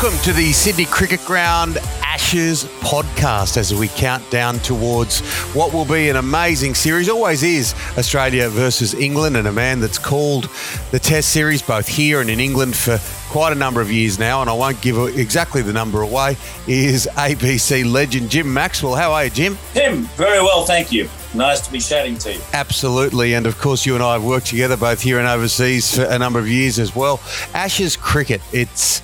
Welcome 0.00 0.22
to 0.22 0.32
the 0.32 0.52
Sydney 0.52 0.84
Cricket 0.84 1.18
Ground 1.24 1.76
Ashes 2.04 2.66
podcast 2.82 3.56
as 3.56 3.74
we 3.74 3.88
count 3.88 4.30
down 4.30 4.60
towards 4.60 5.18
what 5.56 5.74
will 5.74 5.84
be 5.84 6.08
an 6.08 6.14
amazing 6.14 6.76
series. 6.76 7.08
Always 7.08 7.42
is 7.42 7.74
Australia 7.98 8.48
versus 8.48 8.94
England, 8.94 9.36
and 9.36 9.48
a 9.48 9.52
man 9.52 9.80
that's 9.80 9.98
called 9.98 10.50
the 10.92 11.00
Test 11.00 11.30
series 11.30 11.62
both 11.62 11.88
here 11.88 12.20
and 12.20 12.30
in 12.30 12.38
England 12.38 12.76
for 12.76 13.00
quite 13.28 13.50
a 13.50 13.56
number 13.56 13.80
of 13.80 13.90
years 13.90 14.20
now. 14.20 14.40
And 14.40 14.48
I 14.48 14.52
won't 14.52 14.80
give 14.82 14.96
exactly 15.18 15.62
the 15.62 15.72
number 15.72 16.02
away. 16.02 16.36
Is 16.68 17.08
ABC 17.14 17.84
legend 17.84 18.30
Jim 18.30 18.54
Maxwell. 18.54 18.94
How 18.94 19.10
are 19.10 19.24
you, 19.24 19.30
Jim? 19.30 19.58
Jim, 19.74 20.04
very 20.14 20.38
well, 20.38 20.64
thank 20.64 20.92
you. 20.92 21.08
Nice 21.34 21.60
to 21.62 21.72
be 21.72 21.80
chatting 21.80 22.16
to 22.18 22.34
you. 22.34 22.40
Absolutely. 22.52 23.34
And 23.34 23.46
of 23.46 23.58
course, 23.58 23.84
you 23.84 23.96
and 23.96 24.04
I 24.04 24.12
have 24.12 24.24
worked 24.24 24.46
together 24.46 24.76
both 24.76 25.00
here 25.00 25.18
and 25.18 25.26
overseas 25.26 25.96
for 25.96 26.04
a 26.04 26.20
number 26.20 26.38
of 26.38 26.46
years 26.46 26.78
as 26.78 26.94
well. 26.94 27.20
Ashes 27.52 27.96
cricket, 27.96 28.40
it's 28.52 29.02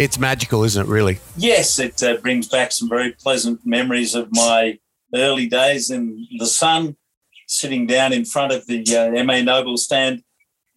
it's 0.00 0.18
magical, 0.18 0.64
isn't 0.64 0.86
it, 0.86 0.88
really? 0.88 1.20
Yes, 1.36 1.78
it 1.78 2.02
uh, 2.02 2.16
brings 2.16 2.48
back 2.48 2.72
some 2.72 2.88
very 2.88 3.12
pleasant 3.12 3.60
memories 3.66 4.14
of 4.14 4.28
my 4.32 4.78
early 5.14 5.46
days 5.46 5.90
in 5.90 6.26
the 6.38 6.46
sun, 6.46 6.96
sitting 7.46 7.86
down 7.86 8.14
in 8.14 8.24
front 8.24 8.50
of 8.50 8.66
the 8.66 8.82
uh, 8.96 9.22
MA 9.24 9.42
Noble 9.42 9.76
stand 9.76 10.22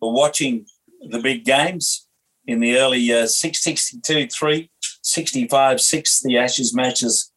watching 0.01 0.65
the 1.09 1.19
big 1.19 1.45
games 1.45 2.05
in 2.45 2.59
the 2.59 2.77
early 2.77 3.13
uh, 3.13 3.25
662 3.25 4.27
3, 4.27 4.69
65 5.01 5.79
6, 5.79 6.21
the 6.23 6.37
Ashes 6.37 6.75
matches 6.75 7.31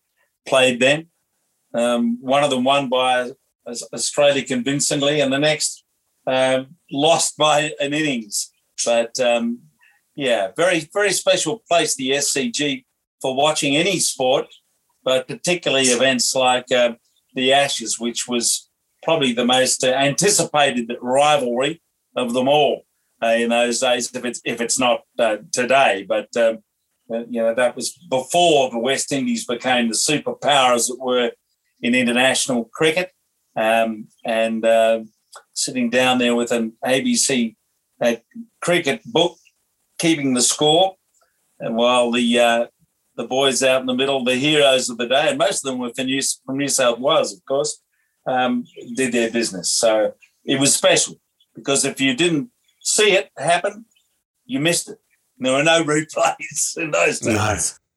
played 0.45 0.81
then. 0.81 1.06
Um, 1.73 2.19
one 2.21 2.43
of 2.43 2.50
them 2.50 2.65
won 2.65 2.89
by 2.89 3.31
Australia 3.93 4.45
convincingly, 4.45 5.21
and 5.21 5.33
the 5.33 5.39
next 5.39 5.84
um, 6.27 6.75
lost 6.91 7.37
by 7.37 7.71
an 7.78 7.95
innings. 7.95 8.50
But 8.84 9.21
um, 9.21 9.61
yeah, 10.17 10.48
very, 10.56 10.89
very 10.92 11.12
special 11.12 11.62
place, 11.69 11.95
the 11.95 12.11
SCG, 12.11 12.84
for 13.20 13.36
watching 13.36 13.77
any 13.77 13.98
sport, 13.98 14.47
but 15.05 15.28
particularly 15.28 15.86
events 15.86 16.34
like 16.34 16.72
uh, 16.72 16.95
the 17.34 17.53
Ashes, 17.53 18.00
which 18.00 18.27
was 18.27 18.69
probably 19.03 19.33
the 19.33 19.44
most 19.44 19.84
uh, 19.84 19.89
anticipated 19.89 20.91
rivalry 21.00 21.83
of 22.17 22.33
them 22.33 22.48
all 22.48 22.83
uh, 23.22 23.28
in 23.28 23.50
those 23.50 23.81
days, 23.81 24.12
if 24.14 24.25
it's, 24.25 24.41
if 24.44 24.61
it's 24.61 24.78
not 24.78 25.03
uh, 25.19 25.37
today. 25.53 26.06
But, 26.09 26.34
um, 26.37 26.59
uh, 27.12 27.25
you 27.28 27.42
know, 27.42 27.55
that 27.55 27.77
was 27.77 27.92
before 27.92 28.70
the 28.70 28.78
West 28.78 29.12
Indies 29.12 29.44
became 29.44 29.89
the 29.89 29.94
superpower, 29.94 30.75
as 30.75 30.89
it 30.89 30.98
were, 30.98 31.31
in 31.83 31.94
international 31.94 32.64
cricket. 32.72 33.12
Um, 33.55 34.09
and 34.25 34.64
uh, 34.64 35.00
sitting 35.53 35.91
down 35.91 36.19
there 36.19 36.34
with 36.34 36.53
an 36.53 36.72
ABC 36.84 37.55
cricket 38.61 39.03
book 39.05 39.39
keeping 39.99 40.35
the 40.35 40.43
score, 40.43 40.97
and 41.59 41.77
while 41.77 42.11
the 42.11 42.39
uh, 42.39 42.67
the 43.17 43.27
boys 43.27 43.63
out 43.63 43.81
in 43.81 43.87
the 43.87 43.95
middle, 43.95 44.25
the 44.25 44.37
heroes 44.37 44.89
of 44.89 44.99
the 44.99 45.09
day, 45.09 45.29
and 45.29 45.39
most 45.39 45.65
of 45.65 45.71
them 45.71 45.81
were 45.81 45.93
from 45.95 46.07
New, 46.07 46.21
from 46.45 46.59
New 46.59 46.69
South 46.69 46.99
Wales, 46.99 47.33
of 47.33 47.45
course, 47.47 47.83
um, 48.27 48.65
did 48.95 49.13
their 49.13 49.31
business. 49.31 49.73
So 49.73 50.15
it 50.45 50.61
was 50.61 50.75
special 50.75 51.19
because 51.55 51.85
if 51.85 52.01
you 52.01 52.15
didn't 52.15 52.51
see 52.81 53.13
it 53.13 53.31
happen, 53.37 53.87
you 54.45 54.61
missed 54.61 54.89
it. 54.91 54.99
There 55.39 55.53
were 55.53 55.63
no 55.63 55.83
replays 55.85 56.77
in 56.77 56.91
those 56.91 57.21
days. 57.21 57.35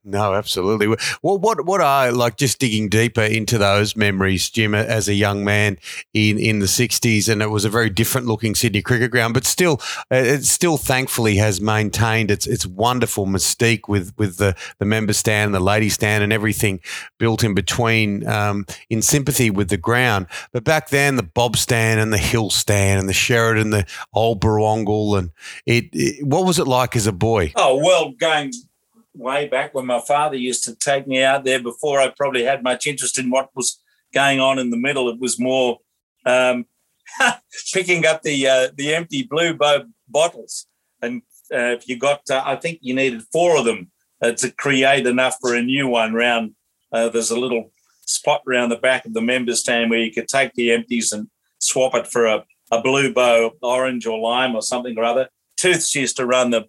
No, 0.05 0.33
absolutely. 0.33 0.87
Well, 1.21 1.37
what 1.37 1.65
what 1.65 1.81
are 1.81 2.11
like 2.13 2.37
just 2.37 2.57
digging 2.59 2.87
deeper 2.87 3.21
into 3.21 3.57
those 3.57 3.97
memories, 3.97 4.49
Jim, 4.49 4.73
as 4.73 5.09
a 5.09 5.13
young 5.13 5.43
man 5.43 5.77
in 6.13 6.39
in 6.39 6.59
the 6.59 6.67
'60s, 6.67 7.27
and 7.27 7.41
it 7.41 7.49
was 7.49 7.65
a 7.65 7.69
very 7.69 7.89
different 7.89 8.25
looking 8.25 8.55
Sydney 8.55 8.81
cricket 8.81 9.11
ground, 9.11 9.33
but 9.33 9.45
still, 9.45 9.81
it 10.09 10.45
still 10.45 10.77
thankfully 10.77 11.35
has 11.35 11.59
maintained 11.59 12.31
its 12.31 12.47
its 12.47 12.65
wonderful 12.65 13.25
mystique 13.25 13.89
with 13.89 14.13
with 14.17 14.37
the 14.37 14.55
the 14.79 14.85
member 14.85 15.11
stand, 15.11 15.53
the 15.53 15.59
lady 15.59 15.89
stand, 15.89 16.23
and 16.23 16.31
everything 16.31 16.79
built 17.17 17.43
in 17.43 17.53
between, 17.53 18.25
um, 18.25 18.65
in 18.89 19.01
sympathy 19.01 19.49
with 19.49 19.67
the 19.69 19.77
ground. 19.77 20.27
But 20.53 20.63
back 20.63 20.89
then, 20.89 21.17
the 21.17 21.23
Bob 21.23 21.57
stand 21.57 21.99
and 21.99 22.13
the 22.13 22.17
Hill 22.17 22.51
stand 22.51 23.01
and 23.01 23.09
the 23.09 23.13
Sheridan, 23.13 23.71
the 23.71 23.85
old 24.13 24.39
Brewongle, 24.39 25.19
and 25.19 25.31
it, 25.65 25.89
it 25.91 26.25
what 26.25 26.45
was 26.45 26.57
it 26.57 26.67
like 26.67 26.95
as 26.95 27.05
a 27.05 27.11
boy? 27.11 27.51
Oh 27.57 27.75
well, 27.83 28.11
going 28.11 28.53
way 29.15 29.47
back 29.47 29.73
when 29.73 29.85
my 29.85 29.99
father 29.99 30.35
used 30.35 30.63
to 30.65 30.75
take 30.75 31.07
me 31.07 31.23
out 31.23 31.43
there 31.43 31.61
before 31.61 31.99
I 31.99 32.09
probably 32.09 32.43
had 32.43 32.63
much 32.63 32.87
interest 32.87 33.17
in 33.19 33.29
what 33.29 33.49
was 33.55 33.81
going 34.13 34.39
on 34.39 34.59
in 34.59 34.69
the 34.69 34.77
middle. 34.77 35.09
It 35.09 35.19
was 35.19 35.39
more 35.39 35.79
um, 36.25 36.65
picking 37.73 38.05
up 38.05 38.21
the 38.21 38.47
uh, 38.47 38.67
the 38.75 38.93
empty 38.93 39.23
blue 39.23 39.53
bow 39.53 39.83
bottles, 40.07 40.67
and 41.01 41.21
uh, 41.53 41.75
if 41.77 41.87
you 41.87 41.97
got, 41.97 42.21
uh, 42.29 42.43
I 42.45 42.55
think 42.55 42.79
you 42.81 42.93
needed 42.93 43.23
four 43.31 43.57
of 43.57 43.65
them 43.65 43.91
uh, 44.21 44.31
to 44.33 44.51
create 44.51 45.07
enough 45.07 45.37
for 45.41 45.55
a 45.55 45.61
new 45.61 45.87
one. 45.87 46.13
Round 46.13 46.53
uh, 46.91 47.09
there's 47.09 47.31
a 47.31 47.39
little 47.39 47.71
spot 48.01 48.41
around 48.47 48.69
the 48.69 48.77
back 48.77 49.05
of 49.05 49.13
the 49.13 49.21
member 49.21 49.55
stand 49.55 49.89
where 49.89 49.99
you 49.99 50.11
could 50.11 50.27
take 50.27 50.53
the 50.53 50.71
empties 50.71 51.11
and 51.11 51.29
swap 51.59 51.93
it 51.95 52.07
for 52.07 52.25
a, 52.25 52.43
a 52.71 52.81
blue 52.81 53.13
bow, 53.13 53.51
orange 53.61 54.05
or 54.05 54.19
lime 54.19 54.55
or 54.55 54.61
something 54.61 54.97
or 54.97 55.03
other. 55.03 55.29
Tooths 55.57 55.93
used 55.93 56.17
to 56.17 56.25
run 56.25 56.51
the 56.51 56.67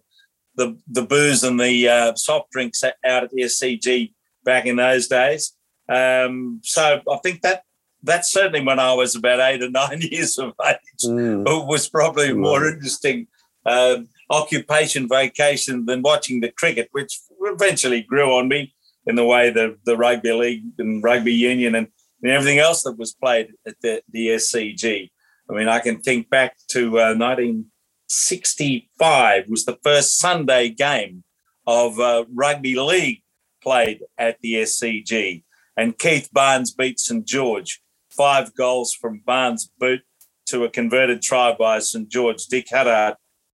the 0.55 0.77
the 0.87 1.03
booze 1.03 1.43
and 1.43 1.59
the 1.59 1.87
uh, 1.87 2.15
soft 2.15 2.51
drinks 2.51 2.83
out 2.83 2.93
at 3.05 3.29
the 3.31 3.43
SCG 3.43 4.13
back 4.43 4.65
in 4.65 4.75
those 4.77 5.07
days. 5.07 5.53
Um, 5.89 6.61
so 6.63 7.01
I 7.09 7.17
think 7.17 7.41
that 7.41 7.63
that's 8.03 8.31
certainly 8.31 8.61
when 8.61 8.79
I 8.79 8.93
was 8.93 9.15
about 9.15 9.39
eight 9.39 9.63
or 9.63 9.69
nine 9.69 10.01
years 10.11 10.37
of 10.37 10.53
age. 10.67 10.77
Mm. 11.05 11.47
It 11.47 11.67
was 11.67 11.89
probably 11.89 12.31
a 12.31 12.35
more 12.35 12.67
interesting 12.67 13.27
um, 13.65 14.09
occupation 14.29 15.07
vacation 15.07 15.85
than 15.85 16.01
watching 16.01 16.41
the 16.41 16.51
cricket, 16.51 16.89
which 16.91 17.19
eventually 17.41 18.01
grew 18.01 18.33
on 18.33 18.47
me 18.47 18.73
in 19.05 19.15
the 19.15 19.25
way 19.25 19.49
the 19.49 19.77
the 19.85 19.97
rugby 19.97 20.31
league 20.31 20.63
and 20.79 21.03
rugby 21.03 21.33
union 21.33 21.75
and, 21.75 21.87
and 22.21 22.31
everything 22.31 22.59
else 22.59 22.83
that 22.83 22.97
was 22.97 23.13
played 23.13 23.53
at 23.65 23.75
the, 23.81 24.01
the 24.11 24.27
SCG. 24.29 25.09
I 25.49 25.53
mean, 25.53 25.67
I 25.67 25.79
can 25.79 26.01
think 26.01 26.29
back 26.29 26.55
to 26.69 26.99
uh, 26.99 27.13
19- 27.13 27.65
65 28.11 29.45
was 29.47 29.65
the 29.65 29.79
first 29.83 30.17
Sunday 30.17 30.69
game 30.69 31.23
of 31.67 31.99
uh, 31.99 32.25
rugby 32.33 32.79
league 32.79 33.21
played 33.61 34.03
at 34.17 34.39
the 34.41 34.53
SCG. 34.55 35.43
And 35.77 35.97
Keith 35.97 36.29
Barnes 36.31 36.71
beat 36.71 36.99
St 36.99 37.25
George. 37.25 37.81
Five 38.09 38.53
goals 38.55 38.93
from 38.93 39.21
Barnes' 39.25 39.71
boot 39.79 40.01
to 40.47 40.65
a 40.65 40.69
converted 40.69 41.21
try 41.21 41.55
by 41.57 41.79
St 41.79 42.09
George. 42.09 42.45
Dick 42.47 42.67
Haddad 42.69 43.15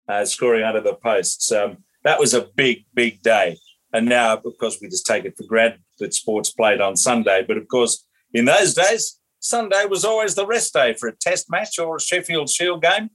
uh, 0.08 0.24
scoring 0.24 0.64
under 0.64 0.80
the 0.80 0.94
posts. 0.94 1.50
Um, 1.50 1.78
that 2.04 2.20
was 2.20 2.34
a 2.34 2.48
big, 2.54 2.84
big 2.92 3.22
day. 3.22 3.58
And 3.92 4.06
now, 4.06 4.34
of 4.34 4.58
course, 4.58 4.78
we 4.80 4.88
just 4.88 5.06
take 5.06 5.24
it 5.24 5.36
for 5.36 5.44
granted 5.44 5.80
that 5.98 6.14
sports 6.14 6.50
played 6.50 6.80
on 6.80 6.96
Sunday. 6.96 7.44
But 7.46 7.56
of 7.56 7.68
course, 7.68 8.04
in 8.32 8.44
those 8.44 8.74
days, 8.74 9.20
Sunday 9.40 9.84
was 9.86 10.04
always 10.04 10.34
the 10.34 10.46
rest 10.46 10.72
day 10.72 10.94
for 10.94 11.08
a 11.08 11.16
test 11.16 11.50
match 11.50 11.78
or 11.78 11.96
a 11.96 12.00
Sheffield 12.00 12.48
Shield 12.48 12.82
game. 12.82 13.10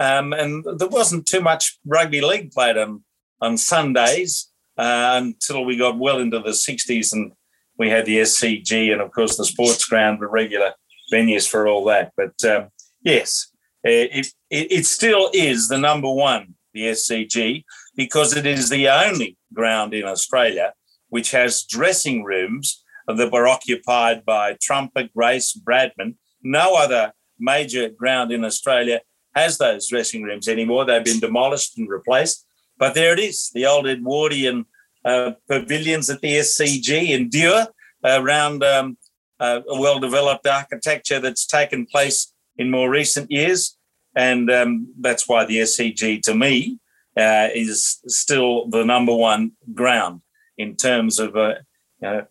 Um, 0.00 0.32
and 0.32 0.64
there 0.78 0.88
wasn't 0.88 1.26
too 1.26 1.40
much 1.40 1.78
rugby 1.86 2.20
league 2.20 2.50
played 2.50 2.76
on, 2.76 3.04
on 3.40 3.56
Sundays 3.56 4.50
uh, 4.78 5.20
until 5.22 5.64
we 5.64 5.76
got 5.76 5.98
well 5.98 6.18
into 6.18 6.40
the 6.40 6.50
60s 6.50 7.12
and 7.12 7.32
we 7.78 7.90
had 7.90 8.06
the 8.06 8.18
SCG 8.18 8.92
and, 8.92 9.00
of 9.00 9.12
course, 9.12 9.36
the 9.36 9.44
sports 9.44 9.84
ground 9.84 10.18
were 10.18 10.28
regular 10.28 10.72
venues 11.12 11.48
for 11.48 11.68
all 11.68 11.84
that. 11.84 12.12
But 12.16 12.42
um, 12.44 12.70
yes, 13.02 13.52
it, 13.84 14.32
it, 14.50 14.72
it 14.72 14.86
still 14.86 15.30
is 15.32 15.68
the 15.68 15.78
number 15.78 16.10
one, 16.10 16.54
the 16.72 16.86
SCG, 16.86 17.64
because 17.94 18.34
it 18.34 18.46
is 18.46 18.70
the 18.70 18.88
only 18.88 19.36
ground 19.52 19.94
in 19.94 20.04
Australia 20.04 20.72
which 21.10 21.32
has 21.32 21.64
dressing 21.64 22.24
rooms 22.24 22.82
that 23.06 23.32
were 23.32 23.48
occupied 23.48 24.24
by 24.24 24.56
Trumper, 24.62 25.08
Grace, 25.14 25.52
Bradman. 25.52 26.14
No 26.42 26.76
other 26.76 27.12
major 27.38 27.88
ground 27.90 28.32
in 28.32 28.44
Australia 28.44 29.00
has 29.34 29.58
those 29.58 29.88
dressing 29.88 30.22
rooms 30.22 30.48
anymore. 30.48 30.84
They've 30.84 31.04
been 31.04 31.20
demolished 31.20 31.78
and 31.78 31.88
replaced. 31.88 32.46
But 32.78 32.94
there 32.94 33.12
it 33.12 33.18
is, 33.18 33.50
the 33.54 33.66
old 33.66 33.86
Edwardian 33.86 34.64
uh, 35.04 35.32
pavilions 35.48 36.08
at 36.10 36.20
the 36.20 36.36
SCG 36.36 37.08
in 37.08 37.22
endure 37.22 37.66
around 38.04 38.64
um, 38.64 38.96
uh, 39.38 39.60
a 39.68 39.78
well 39.78 39.98
developed 39.98 40.46
architecture 40.46 41.20
that's 41.20 41.46
taken 41.46 41.86
place 41.86 42.32
in 42.56 42.70
more 42.70 42.90
recent 42.90 43.30
years. 43.30 43.76
And 44.16 44.50
um, 44.50 44.88
that's 44.98 45.28
why 45.28 45.44
the 45.44 45.58
SCG, 45.58 46.22
to 46.22 46.34
me, 46.34 46.78
uh, 47.16 47.48
is 47.54 48.00
still 48.06 48.68
the 48.68 48.84
number 48.84 49.14
one 49.14 49.52
ground 49.74 50.22
in 50.58 50.76
terms 50.76 51.18
of 51.18 51.36
uh, 51.36 51.54
you 52.02 52.08
know, 52.08 52.26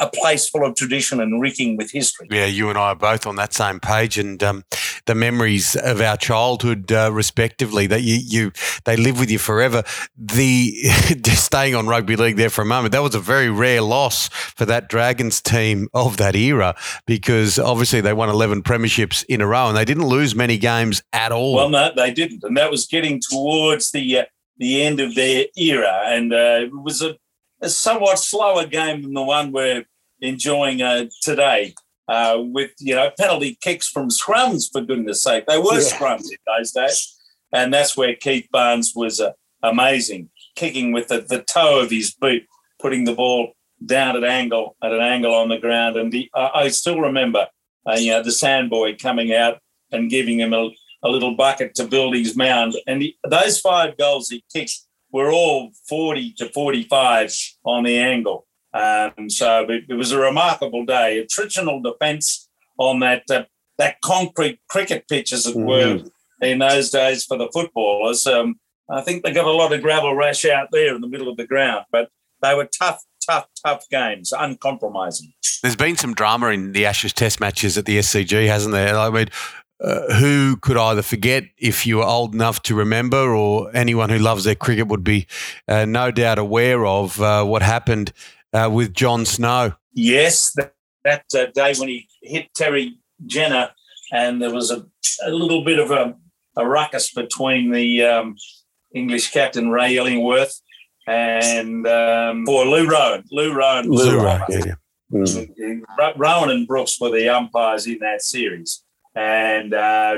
a 0.00 0.08
place 0.08 0.48
full 0.48 0.64
of 0.64 0.74
tradition 0.74 1.20
and 1.20 1.40
reeking 1.40 1.76
with 1.76 1.90
history. 1.90 2.28
Yeah, 2.30 2.46
you 2.46 2.68
and 2.68 2.78
I 2.78 2.88
are 2.88 2.96
both 2.96 3.26
on 3.26 3.36
that 3.36 3.52
same 3.52 3.80
page, 3.80 4.18
and 4.18 4.42
um, 4.42 4.64
the 5.06 5.14
memories 5.14 5.76
of 5.76 6.00
our 6.00 6.16
childhood, 6.16 6.90
uh, 6.90 7.10
respectively, 7.12 7.86
that 7.86 8.02
you, 8.02 8.16
you 8.16 8.52
they 8.84 8.96
live 8.96 9.18
with 9.18 9.30
you 9.30 9.38
forever. 9.38 9.82
The 10.16 10.72
just 11.20 11.44
staying 11.44 11.74
on 11.74 11.86
rugby 11.86 12.16
league 12.16 12.36
there 12.36 12.50
for 12.50 12.62
a 12.62 12.66
moment, 12.66 12.92
that 12.92 13.02
was 13.02 13.14
a 13.14 13.20
very 13.20 13.50
rare 13.50 13.82
loss 13.82 14.28
for 14.28 14.64
that 14.66 14.88
Dragons 14.88 15.40
team 15.40 15.88
of 15.94 16.16
that 16.16 16.34
era 16.34 16.74
because 17.06 17.58
obviously 17.58 18.00
they 18.00 18.12
won 18.12 18.28
eleven 18.28 18.62
premierships 18.62 19.24
in 19.28 19.40
a 19.40 19.46
row 19.46 19.68
and 19.68 19.76
they 19.76 19.84
didn't 19.84 20.06
lose 20.06 20.34
many 20.34 20.58
games 20.58 21.02
at 21.12 21.32
all. 21.32 21.54
Well, 21.54 21.70
no, 21.70 21.90
they 21.94 22.12
didn't, 22.12 22.42
and 22.44 22.56
that 22.56 22.70
was 22.70 22.86
getting 22.86 23.20
towards 23.20 23.90
the 23.92 24.18
uh, 24.18 24.24
the 24.58 24.82
end 24.82 25.00
of 25.00 25.14
their 25.14 25.46
era, 25.56 26.02
and 26.06 26.32
uh, 26.32 26.60
it 26.62 26.72
was 26.72 27.02
a 27.02 27.16
a 27.60 27.68
somewhat 27.68 28.18
slower 28.18 28.66
game 28.66 29.02
than 29.02 29.14
the 29.14 29.22
one 29.22 29.52
we're 29.52 29.84
enjoying 30.20 30.82
uh, 30.82 31.06
today. 31.22 31.74
Uh, 32.06 32.36
with 32.38 32.70
you 32.78 32.94
know 32.94 33.10
penalty 33.18 33.56
kicks 33.62 33.88
from 33.88 34.10
scrums 34.10 34.70
for 34.70 34.82
goodness 34.82 35.22
sake, 35.22 35.46
they 35.46 35.58
were 35.58 35.80
yeah. 35.80 35.80
scrums 35.80 36.24
in 36.30 36.38
those 36.46 36.72
days, 36.72 37.18
and 37.52 37.72
that's 37.72 37.96
where 37.96 38.14
Keith 38.14 38.46
Barnes 38.52 38.92
was 38.94 39.20
uh, 39.20 39.32
amazing, 39.62 40.28
kicking 40.54 40.92
with 40.92 41.08
the, 41.08 41.20
the 41.20 41.42
toe 41.42 41.80
of 41.80 41.90
his 41.90 42.12
boot, 42.12 42.42
putting 42.78 43.04
the 43.04 43.14
ball 43.14 43.52
down 43.84 44.16
at 44.16 44.24
angle 44.24 44.76
at 44.82 44.92
an 44.92 45.00
angle 45.00 45.34
on 45.34 45.48
the 45.48 45.58
ground, 45.58 45.96
and 45.96 46.12
the, 46.12 46.30
I 46.34 46.68
still 46.68 47.00
remember 47.00 47.48
uh, 47.88 47.96
you 47.96 48.10
know 48.10 48.22
the 48.22 48.30
sandboy 48.30 49.00
coming 49.00 49.34
out 49.34 49.58
and 49.90 50.10
giving 50.10 50.40
him 50.40 50.52
a, 50.52 50.70
a 51.02 51.08
little 51.08 51.34
bucket 51.34 51.74
to 51.76 51.86
build 51.86 52.14
his 52.14 52.36
mound, 52.36 52.74
and 52.86 53.00
he, 53.00 53.16
those 53.28 53.60
five 53.60 53.96
goals 53.96 54.28
he 54.28 54.44
kicked 54.52 54.80
were 55.14 55.30
all 55.30 55.70
40 55.88 56.32
to 56.38 56.48
45 56.50 57.32
on 57.64 57.84
the 57.84 57.96
angle. 57.96 58.46
Um, 58.74 59.30
so 59.30 59.66
it, 59.68 59.84
it, 59.88 59.94
was 59.94 60.10
a 60.10 60.18
remarkable 60.18 60.84
day. 60.84 61.24
Attritional 61.24 61.82
defence 61.82 62.48
on 62.76 62.98
that 63.00 63.22
uh, 63.30 63.44
that 63.78 64.00
concrete 64.02 64.60
cricket 64.68 65.06
pitch, 65.08 65.32
as 65.32 65.46
it 65.46 65.56
mm-hmm. 65.56 65.66
were, 65.66 66.00
in 66.42 66.58
those 66.58 66.90
days 66.90 67.24
for 67.24 67.38
the 67.38 67.48
footballers. 67.52 68.26
Um, 68.26 68.56
I 68.90 69.00
think 69.00 69.24
they 69.24 69.32
got 69.32 69.46
a 69.46 69.52
lot 69.52 69.72
of 69.72 69.80
gravel 69.80 70.14
rash 70.14 70.44
out 70.44 70.68
there 70.72 70.94
in 70.94 71.00
the 71.00 71.08
middle 71.08 71.28
of 71.28 71.36
the 71.36 71.46
ground, 71.46 71.86
but 71.90 72.10
they 72.42 72.54
were 72.54 72.66
tough, 72.66 73.02
tough, 73.24 73.46
tough 73.64 73.88
games, 73.88 74.32
uncompromising. 74.32 75.32
There's 75.62 75.76
been 75.76 75.96
some 75.96 76.12
drama 76.12 76.48
in 76.48 76.72
the 76.72 76.84
Ashes 76.84 77.12
Test 77.12 77.40
matches 77.40 77.78
at 77.78 77.86
the 77.86 77.98
SCG, 77.98 78.46
hasn't 78.46 78.74
there? 78.74 78.98
I 78.98 79.08
mean, 79.08 79.28
uh, 79.80 80.14
who 80.14 80.56
could 80.56 80.76
either 80.76 81.02
forget 81.02 81.44
if 81.58 81.86
you 81.86 81.98
were 81.98 82.04
old 82.04 82.34
enough 82.34 82.62
to 82.62 82.74
remember, 82.74 83.34
or 83.34 83.74
anyone 83.74 84.10
who 84.10 84.18
loves 84.18 84.44
their 84.44 84.54
cricket 84.54 84.88
would 84.88 85.04
be 85.04 85.26
uh, 85.68 85.84
no 85.84 86.10
doubt 86.10 86.38
aware 86.38 86.84
of 86.84 87.20
uh, 87.20 87.44
what 87.44 87.62
happened 87.62 88.12
uh, 88.54 88.70
with 88.70 88.94
John 88.94 89.26
Snow. 89.26 89.72
Yes, 89.92 90.52
that, 90.56 90.72
that 91.04 91.24
uh, 91.34 91.46
day 91.52 91.74
when 91.78 91.88
he 91.88 92.08
hit 92.22 92.48
Terry 92.54 92.98
Jenner, 93.26 93.70
and 94.12 94.40
there 94.40 94.52
was 94.52 94.70
a, 94.70 94.86
a 95.24 95.30
little 95.30 95.64
bit 95.64 95.78
of 95.78 95.90
a, 95.90 96.14
a 96.56 96.66
ruckus 96.66 97.12
between 97.12 97.72
the 97.72 98.02
um, 98.02 98.36
English 98.94 99.32
captain 99.32 99.70
Ray 99.70 99.96
Illingworth 99.96 100.60
and 101.06 101.86
um, 101.86 102.46
for 102.46 102.64
Lou 102.64 102.88
Rowan. 102.88 103.24
Lou 103.30 103.52
Rowan. 103.52 103.88
Lou 103.88 104.16
Rowan. 104.16 104.42
Yeah, 104.48 104.62
yeah. 104.66 104.74
Mm. 105.12 105.82
Rowan 106.16 106.50
and 106.50 106.66
Brooks 106.66 107.00
were 107.00 107.10
the 107.10 107.28
umpires 107.28 107.86
in 107.86 107.98
that 108.00 108.22
series. 108.22 108.82
And 109.14 109.74
uh, 109.74 110.16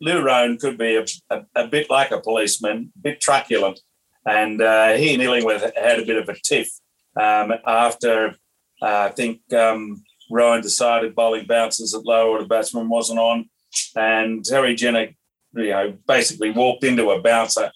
Lou 0.00 0.22
Rowan 0.22 0.58
could 0.58 0.78
be 0.78 0.96
a, 0.96 1.04
a, 1.30 1.44
a, 1.54 1.68
bit 1.68 1.90
like 1.90 2.10
a 2.10 2.20
policeman, 2.20 2.92
a 2.96 3.00
bit 3.00 3.20
truculent. 3.20 3.80
And 4.26 4.60
uh, 4.60 4.94
he 4.94 5.14
and 5.14 5.22
Illingworth 5.22 5.70
had 5.76 6.00
a 6.00 6.06
bit 6.06 6.16
of 6.16 6.28
a 6.28 6.34
tiff 6.42 6.70
um, 7.20 7.52
after 7.66 8.34
uh, 8.80 9.08
I 9.08 9.08
think 9.10 9.40
um, 9.52 10.02
Rowan 10.30 10.60
decided 10.60 11.14
bowling 11.14 11.46
bounces 11.46 11.94
at 11.94 12.04
low 12.04 12.30
order 12.30 12.46
batsman 12.46 12.88
wasn't 12.88 13.20
on. 13.20 13.48
And 13.94 14.44
Terry 14.44 14.74
Jenner, 14.74 15.08
you 15.54 15.70
know, 15.70 15.96
basically 16.06 16.50
walked 16.50 16.84
into 16.84 17.10
a 17.10 17.20
bouncer 17.20 17.70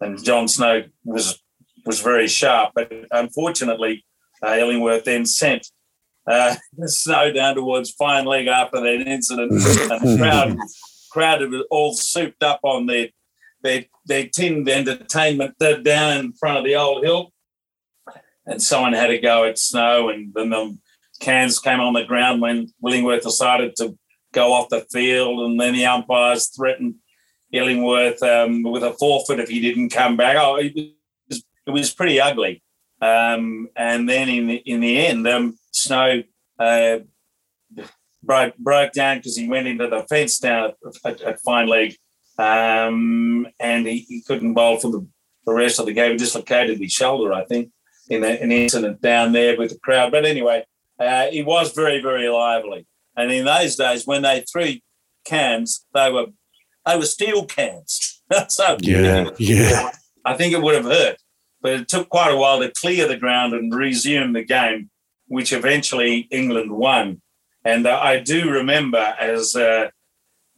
and 0.00 0.22
John 0.22 0.48
Snow 0.48 0.84
was 1.04 1.42
was 1.84 2.00
very 2.00 2.28
sharp. 2.28 2.72
But 2.74 2.92
unfortunately, 3.10 4.04
uh, 4.42 4.56
Illingworth 4.58 5.04
then 5.04 5.26
sent 5.26 5.66
uh, 6.26 6.56
Snow 6.86 7.32
down 7.32 7.54
towards 7.54 7.90
fine 7.92 8.24
leg 8.24 8.46
after 8.46 8.80
that 8.80 9.06
incident, 9.06 9.52
and 9.52 9.60
the 9.60 10.16
crowd 10.18 10.56
crowd 11.10 11.50
was 11.50 11.64
all 11.70 11.94
souped 11.94 12.42
up 12.42 12.60
on 12.62 12.86
their 12.86 13.08
their 13.62 13.84
their 14.06 14.28
tinned 14.28 14.68
entertainment 14.68 15.54
down 15.58 16.18
in 16.18 16.32
front 16.34 16.58
of 16.58 16.64
the 16.64 16.76
old 16.76 17.04
hill, 17.04 17.32
and 18.46 18.62
someone 18.62 18.92
had 18.92 19.08
to 19.08 19.18
go 19.18 19.44
at 19.44 19.58
Snow, 19.58 20.08
and 20.08 20.32
then 20.34 20.50
the 20.50 20.78
cans 21.20 21.58
came 21.58 21.80
on 21.80 21.94
the 21.94 22.04
ground 22.04 22.40
when 22.40 22.68
Illingworth 22.84 23.22
decided 23.22 23.74
to 23.76 23.98
go 24.32 24.52
off 24.52 24.68
the 24.68 24.86
field, 24.92 25.40
and 25.40 25.60
then 25.60 25.74
the 25.74 25.86
umpires 25.86 26.48
threatened 26.48 26.96
Illingworth 27.52 28.22
um, 28.22 28.62
with 28.62 28.82
a 28.82 28.92
forfeit 28.94 29.40
if 29.40 29.48
he 29.48 29.60
didn't 29.60 29.90
come 29.90 30.16
back. 30.16 30.36
Oh, 30.38 30.56
it 30.56 30.74
was, 31.28 31.44
it 31.66 31.70
was 31.70 31.94
pretty 31.94 32.20
ugly. 32.20 32.62
Um, 33.00 33.68
and 33.76 34.08
then 34.08 34.28
in 34.28 34.46
the, 34.46 34.56
in 34.56 34.80
the 34.80 35.06
end, 35.06 35.26
um, 35.26 35.58
Snow 35.70 36.22
uh, 36.58 36.98
broke 38.22 38.56
broke 38.56 38.92
down 38.92 39.18
because 39.18 39.36
he 39.36 39.48
went 39.48 39.66
into 39.66 39.88
the 39.88 40.02
fence 40.08 40.38
down 40.38 40.70
at, 40.70 40.74
at, 41.04 41.20
at 41.20 41.40
fine 41.40 41.68
leg, 41.68 41.94
um, 42.38 43.46
and 43.60 43.86
he, 43.86 43.98
he, 44.08 44.22
couldn't 44.22 44.54
bowl 44.54 44.78
for 44.78 44.90
the, 44.90 45.06
the 45.44 45.52
rest 45.52 45.78
of 45.78 45.86
the 45.86 45.92
game. 45.92 46.12
He 46.12 46.16
dislocated 46.16 46.78
his 46.78 46.92
shoulder, 46.92 47.32
I 47.32 47.44
think, 47.44 47.70
in 48.08 48.24
a, 48.24 48.28
an 48.28 48.52
incident 48.52 49.00
down 49.00 49.32
there 49.32 49.56
with 49.56 49.70
the 49.70 49.78
crowd. 49.78 50.12
But 50.12 50.24
anyway, 50.24 50.64
uh, 50.98 51.26
he 51.26 51.42
was 51.42 51.72
very 51.72 52.00
very 52.00 52.28
lively. 52.28 52.86
And 53.16 53.32
in 53.32 53.44
those 53.44 53.76
days, 53.76 54.06
when 54.06 54.22
they 54.22 54.44
threw 54.50 54.74
cans, 55.24 55.86
they 55.94 56.10
were 56.10 56.26
they 56.84 56.96
were 56.96 57.06
steel 57.06 57.44
cans. 57.44 58.22
so 58.48 58.76
yeah, 58.80 59.30
yeah. 59.38 59.90
I 60.24 60.34
think 60.34 60.52
it 60.52 60.62
would 60.62 60.74
have 60.74 60.84
hurt, 60.84 61.16
but 61.60 61.72
it 61.72 61.88
took 61.88 62.08
quite 62.08 62.32
a 62.32 62.36
while 62.36 62.60
to 62.60 62.70
clear 62.70 63.06
the 63.06 63.16
ground 63.16 63.54
and 63.54 63.74
resume 63.74 64.32
the 64.32 64.44
game 64.44 64.90
which 65.28 65.52
eventually 65.52 66.28
England 66.30 66.70
won. 66.70 67.20
And 67.64 67.86
uh, 67.86 67.98
I 68.00 68.20
do 68.20 68.50
remember 68.50 69.14
as, 69.18 69.56
uh, 69.56 69.88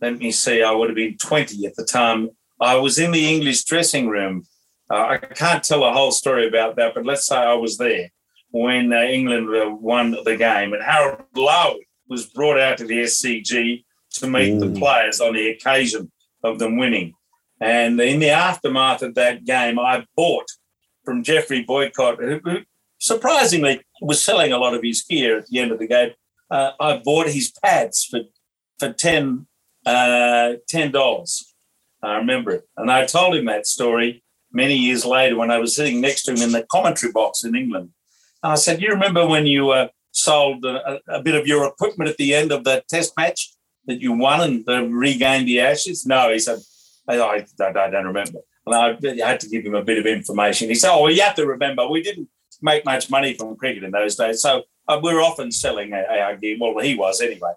let 0.00 0.18
me 0.18 0.30
see, 0.30 0.62
I 0.62 0.70
would 0.72 0.90
have 0.90 0.96
been 0.96 1.16
20 1.16 1.66
at 1.66 1.74
the 1.76 1.84
time. 1.84 2.30
I 2.60 2.76
was 2.76 2.98
in 2.98 3.12
the 3.12 3.34
English 3.34 3.64
dressing 3.64 4.08
room. 4.08 4.44
Uh, 4.90 5.06
I 5.08 5.16
can't 5.18 5.62
tell 5.62 5.80
the 5.80 5.92
whole 5.92 6.12
story 6.12 6.46
about 6.46 6.76
that, 6.76 6.94
but 6.94 7.04
let's 7.04 7.26
say 7.26 7.36
I 7.36 7.54
was 7.54 7.76
there 7.76 8.10
when 8.50 8.92
uh, 8.92 9.02
England 9.02 9.54
uh, 9.54 9.70
won 9.70 10.16
the 10.24 10.36
game. 10.36 10.72
And 10.72 10.82
Harold 10.82 11.24
Larwood 11.34 11.82
was 12.08 12.26
brought 12.26 12.58
out 12.58 12.78
to 12.78 12.86
the 12.86 13.02
SCG 13.02 13.84
to 14.14 14.26
meet 14.26 14.54
mm. 14.54 14.60
the 14.60 14.78
players 14.78 15.20
on 15.20 15.34
the 15.34 15.50
occasion 15.50 16.10
of 16.42 16.58
them 16.58 16.78
winning. 16.78 17.12
And 17.60 18.00
in 18.00 18.20
the 18.20 18.30
aftermath 18.30 19.02
of 19.02 19.14
that 19.16 19.44
game, 19.44 19.78
I 19.78 20.06
bought 20.16 20.46
from 21.04 21.22
Geoffrey 21.22 21.64
Boycott, 21.64 22.18
who, 22.18 22.40
surprisingly 22.98 23.80
was 24.00 24.22
selling 24.22 24.52
a 24.52 24.58
lot 24.58 24.74
of 24.74 24.82
his 24.82 25.02
gear 25.02 25.38
at 25.38 25.46
the 25.46 25.58
end 25.58 25.72
of 25.72 25.78
the 25.78 25.86
game. 25.86 26.12
Uh, 26.50 26.72
I 26.80 27.00
bought 27.04 27.28
his 27.28 27.52
pads 27.62 28.04
for 28.04 28.20
for 28.78 28.92
ten 28.92 29.46
uh, 29.84 30.54
dollars. 30.90 31.54
I 32.02 32.16
remember 32.16 32.52
it, 32.52 32.68
and 32.76 32.90
I 32.90 33.06
told 33.06 33.34
him 33.34 33.46
that 33.46 33.66
story 33.66 34.22
many 34.52 34.76
years 34.76 35.04
later 35.04 35.36
when 35.36 35.50
I 35.50 35.58
was 35.58 35.76
sitting 35.76 36.00
next 36.00 36.24
to 36.24 36.32
him 36.32 36.42
in 36.42 36.52
the 36.52 36.66
commentary 36.70 37.12
box 37.12 37.44
in 37.44 37.54
England. 37.54 37.90
And 38.42 38.52
I 38.52 38.56
said, 38.56 38.80
"You 38.80 38.88
remember 38.88 39.26
when 39.26 39.46
you 39.46 39.70
uh, 39.70 39.88
sold 40.12 40.64
a, 40.64 41.00
a, 41.08 41.22
bit 41.22 41.34
of 41.34 41.46
your 41.46 41.66
equipment 41.66 42.10
at 42.10 42.16
the 42.16 42.34
end 42.34 42.52
of 42.52 42.64
that 42.64 42.88
Test 42.88 43.12
match 43.16 43.52
that 43.86 44.00
you 44.00 44.12
won 44.12 44.40
and 44.40 44.68
uh, 44.68 44.86
regained 44.86 45.48
the 45.48 45.60
Ashes?" 45.60 46.06
No, 46.06 46.32
he 46.32 46.38
said, 46.38 46.58
"I, 47.08 47.18
I, 47.18 47.46
I 47.60 47.90
don't 47.90 48.06
remember." 48.06 48.40
And 48.66 48.74
I 48.74 49.26
had 49.26 49.40
to 49.40 49.48
give 49.48 49.64
him 49.64 49.74
a 49.74 49.82
bit 49.82 49.98
of 49.98 50.06
information. 50.06 50.68
He 50.68 50.74
said, 50.74 50.92
"Oh, 50.92 51.02
well, 51.02 51.12
you 51.12 51.22
have 51.22 51.36
to 51.36 51.46
remember 51.46 51.86
we 51.86 52.02
didn't 52.02 52.28
make 52.62 52.84
much 52.84 53.10
money 53.10 53.34
from 53.34 53.56
cricket 53.56 53.84
in 53.84 53.90
those 53.90 54.16
days. 54.16 54.42
So 54.42 54.62
uh, 54.86 55.00
we 55.02 55.12
were 55.12 55.20
often 55.20 55.52
selling 55.52 55.92
our 55.92 56.36
gear. 56.36 56.56
Well, 56.60 56.78
he 56.78 56.94
was 56.94 57.20
anyway. 57.20 57.52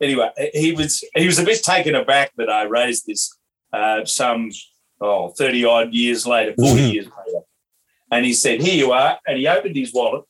Anyway, 0.00 0.30
he 0.52 0.72
was 0.72 1.02
he 1.14 1.26
was 1.26 1.38
a 1.38 1.44
bit 1.44 1.62
taken 1.62 1.94
aback 1.94 2.32
that 2.36 2.50
I 2.50 2.64
raised 2.64 3.06
this 3.06 3.34
uh, 3.72 4.04
some 4.04 4.50
oh 5.00 5.30
30 5.30 5.64
odd 5.64 5.94
years 5.94 6.26
later, 6.26 6.54
40 6.58 6.70
mm-hmm. 6.70 6.92
years 6.92 7.06
later. 7.06 7.44
And 8.10 8.24
he 8.24 8.32
said, 8.32 8.60
Here 8.60 8.74
you 8.74 8.92
are. 8.92 9.18
And 9.26 9.38
he 9.38 9.48
opened 9.48 9.76
his 9.76 9.92
wallet 9.92 10.24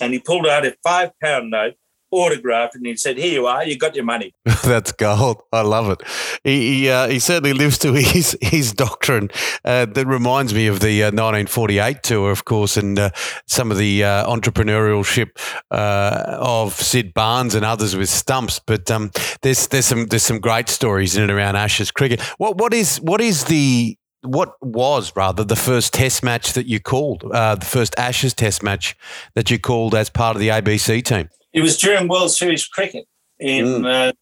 and 0.00 0.12
he 0.12 0.18
pulled 0.18 0.46
out 0.46 0.66
a 0.66 0.76
five 0.82 1.10
pound 1.20 1.50
note 1.50 1.74
autographed 2.10 2.74
and 2.74 2.86
he 2.86 2.96
said, 2.96 3.18
"Here 3.18 3.32
you 3.32 3.46
are, 3.46 3.64
you 3.64 3.76
got 3.76 3.94
your 3.94 4.04
money." 4.04 4.34
That's 4.64 4.92
gold. 4.92 5.42
I 5.52 5.62
love 5.62 5.90
it. 5.90 6.02
He 6.44 6.82
he, 6.82 6.90
uh, 6.90 7.08
he 7.08 7.18
certainly 7.18 7.52
lives 7.52 7.78
to 7.78 7.92
his 7.94 8.36
his 8.40 8.72
doctrine. 8.72 9.30
Uh, 9.64 9.86
that 9.86 10.06
reminds 10.06 10.54
me 10.54 10.66
of 10.66 10.80
the 10.80 11.02
uh, 11.02 11.06
1948 11.06 12.02
tour, 12.02 12.30
of 12.30 12.44
course, 12.44 12.76
and 12.76 12.98
uh, 12.98 13.10
some 13.46 13.70
of 13.70 13.78
the 13.78 14.04
uh, 14.04 14.26
entrepreneurship 14.26 15.30
uh, 15.70 16.38
of 16.38 16.74
Sid 16.74 17.14
Barnes 17.14 17.54
and 17.54 17.64
others 17.64 17.96
with 17.96 18.08
stumps. 18.08 18.58
But 18.58 18.90
um, 18.90 19.10
there's 19.42 19.68
there's 19.68 19.86
some 19.86 20.06
there's 20.06 20.22
some 20.22 20.40
great 20.40 20.68
stories 20.68 21.16
in 21.16 21.22
and 21.22 21.32
around 21.32 21.56
Ashes 21.56 21.90
cricket. 21.90 22.20
What 22.38 22.56
what 22.56 22.72
is 22.72 22.98
what 23.00 23.20
is 23.20 23.44
the 23.44 23.97
what 24.22 24.54
was 24.60 25.14
rather 25.14 25.44
the 25.44 25.56
first 25.56 25.92
test 25.92 26.22
match 26.22 26.52
that 26.54 26.66
you 26.66 26.80
called, 26.80 27.24
uh, 27.24 27.54
the 27.54 27.66
first 27.66 27.94
Ashes 27.98 28.34
test 28.34 28.62
match 28.62 28.96
that 29.34 29.50
you 29.50 29.58
called 29.58 29.94
as 29.94 30.10
part 30.10 30.36
of 30.36 30.40
the 30.40 30.48
ABC 30.48 31.04
team? 31.04 31.28
It 31.52 31.60
was 31.60 31.76
during 31.78 32.08
World 32.08 32.30
Series 32.30 32.66
cricket 32.66 33.06
in 33.38 33.64
mm. 33.64 34.08
uh, 34.08 34.12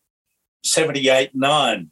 78 0.64 1.30
9. 1.34 1.90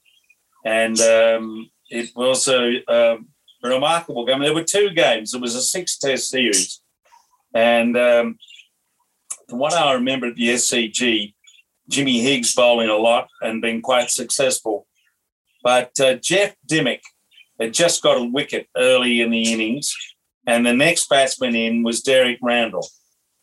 And 0.66 1.00
um, 1.00 1.70
it 1.90 2.10
was 2.16 2.48
a, 2.48 2.82
a, 2.88 3.18
remarkable 3.62 4.26
game. 4.26 4.40
There 4.40 4.54
were 4.54 4.64
two 4.64 4.90
games, 4.90 5.32
it 5.32 5.40
was 5.40 5.54
a 5.54 5.62
six 5.62 5.96
test 5.96 6.28
series. 6.28 6.80
And 7.54 7.96
um, 7.96 8.38
the 9.48 9.56
one 9.56 9.72
I 9.72 9.92
remember 9.92 10.26
at 10.26 10.36
the 10.36 10.48
SCG, 10.48 11.34
Jimmy 11.88 12.20
Higgs 12.20 12.54
bowling 12.54 12.88
a 12.88 12.96
lot 12.96 13.28
and 13.40 13.62
being 13.62 13.80
quite 13.80 14.10
successful. 14.10 14.86
But 15.62 15.98
uh, 15.98 16.14
Geoff 16.14 16.54
Dymock 16.66 17.00
had 17.60 17.72
just 17.72 18.02
got 18.02 18.18
a 18.18 18.24
wicket 18.24 18.68
early 18.76 19.20
in 19.20 19.30
the 19.30 19.52
innings. 19.52 19.94
And 20.46 20.66
the 20.66 20.74
next 20.74 21.08
batsman 21.08 21.54
in 21.54 21.82
was 21.82 22.02
Derek 22.02 22.38
Randall, 22.42 22.86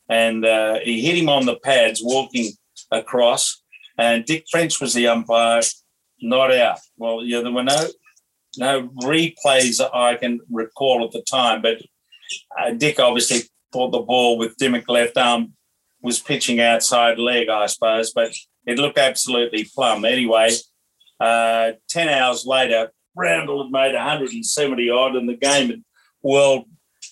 and 0.07 0.45
uh, 0.45 0.79
he 0.83 1.01
hit 1.01 1.17
him 1.17 1.29
on 1.29 1.47
the 1.47 1.57
pads 1.57 1.99
walking 2.03 2.51
across, 2.91 3.63
and 3.97 4.23
Dick 4.23 4.45
French 4.51 4.79
was 4.79 4.93
the 4.93 5.07
umpire, 5.07 5.61
not 6.21 6.53
out. 6.53 6.77
Well, 6.97 7.23
yeah, 7.23 7.41
there 7.41 7.51
were 7.51 7.63
no 7.63 7.87
no 8.57 8.89
replays 9.01 9.77
that 9.77 9.95
I 9.95 10.15
can 10.15 10.41
recall 10.51 11.03
at 11.05 11.11
the 11.11 11.23
time, 11.23 11.61
but 11.61 11.77
uh, 12.59 12.71
Dick 12.71 12.99
obviously 12.99 13.49
thought 13.71 13.91
the 13.91 13.99
ball 13.99 14.37
with 14.37 14.57
Dymock 14.57 14.87
left 14.87 15.17
arm 15.17 15.53
was 16.01 16.19
pitching 16.19 16.59
outside 16.59 17.19
leg, 17.19 17.49
I 17.49 17.67
suppose, 17.67 18.11
but 18.11 18.31
it 18.65 18.79
looked 18.79 18.97
absolutely 18.97 19.69
plumb. 19.73 20.03
Anyway, 20.03 20.51
uh, 21.19 21.73
10 21.89 22.09
hours 22.09 22.45
later, 22.45 22.91
Randall 23.15 23.63
had 23.63 23.71
made 23.71 23.93
170 23.93 24.89
odd, 24.89 25.15
and 25.15 25.27
the 25.27 25.35
game 25.35 25.69
had 25.69 25.83
well 26.21 26.65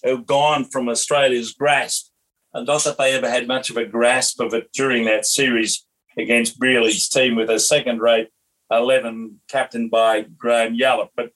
had 0.04 0.26
gone 0.26 0.66
from 0.66 0.90
Australia's 0.90 1.54
grasp. 1.54 2.12
And 2.54 2.66
not 2.66 2.84
that 2.84 2.98
they 2.98 3.14
ever 3.14 3.30
had 3.30 3.48
much 3.48 3.70
of 3.70 3.78
a 3.78 3.86
grasp 3.86 4.40
of 4.40 4.54
it 4.54 4.72
during 4.74 5.06
that 5.06 5.26
series 5.26 5.86
against 6.18 6.60
Brearley's 6.60 7.08
team 7.08 7.36
with 7.36 7.50
a 7.50 7.60
second 7.60 8.00
rate 8.00 8.30
11 8.72 9.40
captained 9.48 9.92
by 9.92 10.22
Graham 10.22 10.76
Yallop. 10.76 11.10
But 11.16 11.32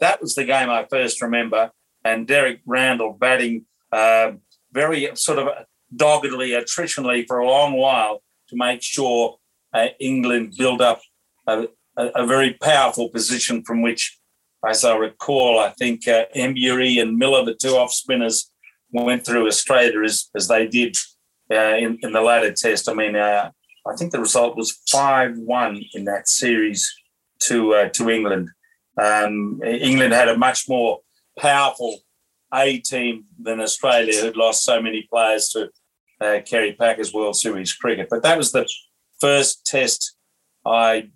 that 0.00 0.20
was 0.20 0.34
the 0.34 0.44
game 0.44 0.70
I 0.70 0.86
first 0.90 1.22
remember. 1.22 1.70
And 2.04 2.26
Derek 2.26 2.60
Randall 2.66 3.12
batting 3.12 3.66
uh, 3.92 4.32
very 4.72 5.10
sort 5.14 5.38
of 5.38 5.48
doggedly, 5.94 6.50
attritionally 6.50 7.26
for 7.26 7.38
a 7.38 7.46
long 7.46 7.74
while 7.74 8.22
to 8.48 8.56
make 8.56 8.82
sure 8.82 9.36
uh, 9.72 9.88
England 10.00 10.54
build 10.56 10.80
up 10.80 11.00
a, 11.98 12.22
a, 12.22 12.26
very 12.26 12.54
powerful 12.54 13.08
position 13.10 13.62
from 13.64 13.82
which, 13.82 14.18
as 14.66 14.84
I 14.84 14.96
recall, 14.96 15.58
I 15.58 15.70
think 15.70 16.06
uh, 16.08 16.24
and 16.34 17.18
Miller, 17.18 17.44
the 17.44 17.54
two 17.60 17.76
off 17.76 17.92
spinners, 17.92 18.50
went 18.92 19.26
through 19.26 19.46
Australia 19.46 20.02
as, 20.02 20.30
as 20.34 20.48
they 20.48 20.66
did 20.66 20.96
uh, 21.52 21.76
in, 21.76 21.98
in 22.02 22.12
the 22.12 22.22
latter 22.22 22.52
test. 22.52 22.88
I 22.88 22.94
mean, 22.94 23.16
uh, 23.16 23.50
I 23.86 23.96
think 23.96 24.12
the 24.12 24.20
result 24.20 24.56
was 24.56 24.80
5 24.90 25.38
1 25.38 25.82
in 25.94 26.04
that 26.04 26.28
series 26.28 26.90
to, 27.40 27.74
uh, 27.74 27.88
to 27.90 28.10
England. 28.10 28.48
Um, 29.00 29.60
England 29.64 30.12
had 30.12 30.28
a 30.28 30.36
much 30.36 30.68
more 30.68 31.00
powerful 31.38 32.00
A 32.52 32.78
team 32.78 33.26
than 33.38 33.60
Australia, 33.60 34.20
who'd 34.20 34.36
lost 34.36 34.64
so 34.64 34.80
many 34.82 35.06
players 35.10 35.48
to 35.50 35.70
uh, 36.20 36.40
Kerry 36.44 36.72
Packer's 36.72 37.12
World 37.12 37.36
Series 37.36 37.72
cricket. 37.72 38.08
But 38.10 38.22
that 38.22 38.36
was 38.36 38.52
the 38.52 38.68
first 39.20 39.64
test 39.64 40.16
I 40.66 41.10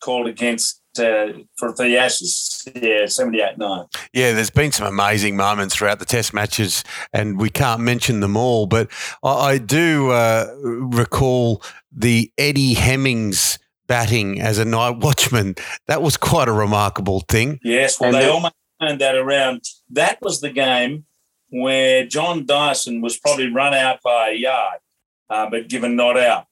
called 0.00 0.26
against 0.26 0.80
uh, 0.98 1.28
for 1.58 1.72
the 1.72 1.96
Ashes, 1.98 2.66
yeah, 2.74 3.06
78 3.06 3.58
9. 3.58 3.84
Yeah, 4.12 4.32
there's 4.32 4.50
been 4.50 4.72
some 4.72 4.86
amazing 4.86 5.36
moments 5.36 5.74
throughout 5.74 5.98
the 5.98 6.04
test 6.04 6.32
matches, 6.32 6.84
and 7.12 7.38
we 7.38 7.50
can't 7.50 7.80
mention 7.80 8.20
them 8.20 8.36
all, 8.36 8.66
but 8.66 8.88
I, 9.22 9.30
I 9.30 9.58
do 9.58 10.10
uh, 10.10 10.46
recall 10.62 11.62
the 11.92 12.32
Eddie 12.38 12.74
Hemmings 12.74 13.58
batting 13.86 14.40
as 14.40 14.58
a 14.58 14.64
night 14.64 14.96
watchman. 15.00 15.54
That 15.86 16.02
was 16.02 16.16
quite 16.16 16.48
a 16.48 16.52
remarkable 16.52 17.20
thing. 17.20 17.60
Yes, 17.62 18.00
well, 18.00 18.14
and 18.14 18.22
they 18.22 18.28
almost 18.28 18.54
turned 18.80 19.00
that 19.00 19.16
around. 19.16 19.62
That 19.90 20.18
was 20.22 20.40
the 20.40 20.50
game 20.50 21.04
where 21.50 22.06
John 22.06 22.44
Dyson 22.44 23.00
was 23.00 23.18
probably 23.18 23.50
run 23.50 23.74
out 23.74 24.02
by 24.02 24.30
a 24.30 24.34
yard, 24.34 24.78
uh, 25.30 25.48
but 25.48 25.68
given 25.68 25.96
not 25.96 26.18
out. 26.18 26.46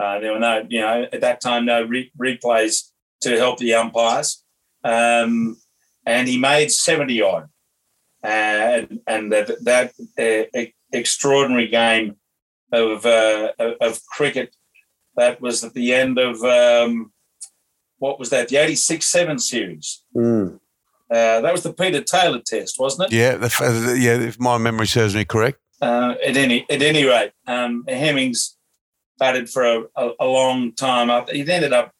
Uh, 0.00 0.18
there 0.18 0.32
were 0.32 0.38
no, 0.38 0.64
you 0.68 0.80
know, 0.80 1.06
at 1.12 1.20
that 1.20 1.42
time, 1.42 1.66
no 1.66 1.82
re- 1.82 2.10
replays 2.18 2.90
to 3.20 3.36
help 3.36 3.58
the 3.58 3.74
umpires. 3.74 4.42
Um, 4.82 5.58
and 6.06 6.26
he 6.26 6.38
made 6.38 6.70
70 6.70 7.20
odd. 7.20 7.48
and, 8.22 9.00
and 9.06 9.30
that, 9.32 9.62
that 9.64 9.92
uh, 10.18 10.60
extraordinary 10.90 11.68
game 11.68 12.16
of, 12.72 13.04
uh, 13.04 13.52
of 13.80 14.00
cricket 14.06 14.54
that 15.16 15.40
was 15.40 15.62
at 15.64 15.74
the 15.74 15.92
end 15.92 16.18
of 16.18 16.42
um, 16.44 17.12
what 17.98 18.18
was 18.18 18.30
that? 18.30 18.48
The 18.48 18.56
86 18.56 19.04
7 19.04 19.38
series. 19.38 20.02
Mm. 20.16 20.60
Uh, 21.10 21.40
that 21.40 21.52
was 21.52 21.62
the 21.62 21.72
Peter 21.72 22.00
Taylor 22.00 22.40
test, 22.44 22.78
wasn't 22.78 23.12
it? 23.12 23.16
Yeah, 23.16 23.36
the, 23.36 23.98
yeah. 24.00 24.14
If 24.14 24.38
my 24.38 24.56
memory 24.58 24.86
serves 24.86 25.14
me 25.14 25.24
correct. 25.24 25.58
Uh, 25.82 26.14
at 26.24 26.36
any 26.36 26.64
at 26.70 26.82
any 26.82 27.04
rate, 27.04 27.32
um, 27.46 27.84
Hemmings 27.88 28.56
batted 29.20 29.48
for 29.48 29.62
a, 29.62 29.82
a, 29.94 30.10
a 30.20 30.26
long 30.26 30.72
time. 30.72 31.26
He 31.30 31.48
ended 31.48 31.72
up 31.72 31.92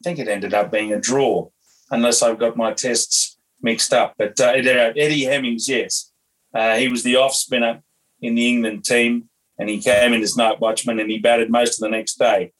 I 0.00 0.08
think 0.08 0.18
it 0.18 0.28
ended 0.28 0.54
up 0.54 0.72
being 0.72 0.92
a 0.92 1.00
draw, 1.00 1.50
unless 1.90 2.22
I've 2.22 2.38
got 2.38 2.56
my 2.56 2.72
tests 2.72 3.38
mixed 3.60 3.92
up. 3.92 4.14
But 4.16 4.40
uh, 4.40 4.52
Eddie 4.54 5.24
Hemmings, 5.24 5.68
yes, 5.68 6.10
uh, 6.54 6.76
he 6.76 6.88
was 6.88 7.02
the 7.02 7.16
off 7.16 7.34
spinner 7.34 7.82
in 8.22 8.34
the 8.34 8.48
England 8.48 8.84
team, 8.84 9.28
and 9.58 9.68
he 9.68 9.80
came 9.80 10.14
in 10.14 10.22
as 10.22 10.38
night 10.38 10.58
watchman, 10.58 11.00
and 11.00 11.10
he 11.10 11.18
batted 11.18 11.50
most 11.50 11.78
of 11.78 11.80
the 11.80 11.94
next 11.94 12.18
day 12.18 12.52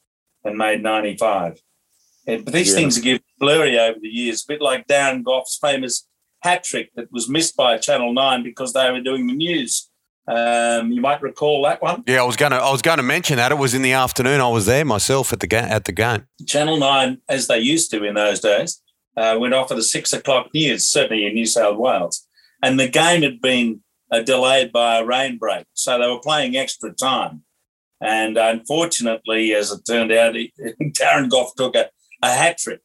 and 0.43 0.55
made 0.55 0.83
95. 0.83 1.59
And, 2.27 2.45
but 2.45 2.53
these 2.53 2.69
yeah. 2.69 2.75
things 2.75 2.99
get 2.99 3.23
blurry 3.39 3.79
over 3.79 3.97
the 3.99 4.07
years, 4.07 4.43
a 4.43 4.53
bit 4.53 4.61
like 4.61 4.85
Darren 4.85 5.23
Gough's 5.23 5.57
famous 5.59 6.07
hat 6.43 6.63
trick 6.63 6.91
that 6.95 7.11
was 7.11 7.27
missed 7.27 7.55
by 7.55 7.77
Channel 7.79 8.13
9 8.13 8.43
because 8.43 8.73
they 8.73 8.91
were 8.91 9.01
doing 9.01 9.25
the 9.25 9.33
news. 9.33 9.89
Um, 10.27 10.91
you 10.91 11.01
might 11.01 11.21
recall 11.21 11.63
that 11.63 11.81
one. 11.81 12.03
Yeah, 12.05 12.21
I 12.21 12.23
was 12.23 12.35
going 12.35 12.51
to. 12.51 12.57
I 12.57 12.71
was 12.71 12.81
going 12.81 12.97
to 12.97 13.03
mention 13.03 13.37
that 13.37 13.51
it 13.51 13.57
was 13.57 13.73
in 13.73 13.81
the 13.81 13.93
afternoon. 13.93 14.39
I 14.39 14.49
was 14.49 14.65
there 14.65 14.85
myself 14.85 15.33
at 15.33 15.39
the 15.39 15.47
ga- 15.47 15.57
at 15.57 15.85
the 15.85 15.91
game. 15.91 16.27
Channel 16.47 16.77
Nine, 16.77 17.19
as 17.27 17.47
they 17.47 17.59
used 17.59 17.89
to 17.91 18.03
in 18.03 18.15
those 18.15 18.39
days, 18.39 18.81
uh, 19.17 19.37
went 19.39 19.53
off 19.53 19.71
at 19.71 19.77
the 19.77 19.83
six 19.83 20.13
o'clock 20.13 20.49
news, 20.53 20.85
certainly 20.85 21.25
in 21.25 21.33
New 21.33 21.47
South 21.47 21.77
Wales, 21.77 22.27
and 22.61 22.79
the 22.79 22.87
game 22.87 23.23
had 23.23 23.41
been 23.41 23.81
uh, 24.11 24.21
delayed 24.21 24.71
by 24.71 24.99
a 24.99 25.05
rain 25.05 25.37
break, 25.37 25.65
so 25.73 25.97
they 25.97 26.07
were 26.07 26.19
playing 26.19 26.55
extra 26.55 26.93
time. 26.93 27.43
And 27.99 28.37
unfortunately, 28.37 29.53
as 29.53 29.71
it 29.71 29.81
turned 29.85 30.11
out, 30.11 30.35
Darren 30.81 31.29
Gough 31.29 31.55
took 31.55 31.75
a, 31.75 31.89
a 32.21 32.29
hat 32.29 32.57
trick, 32.59 32.81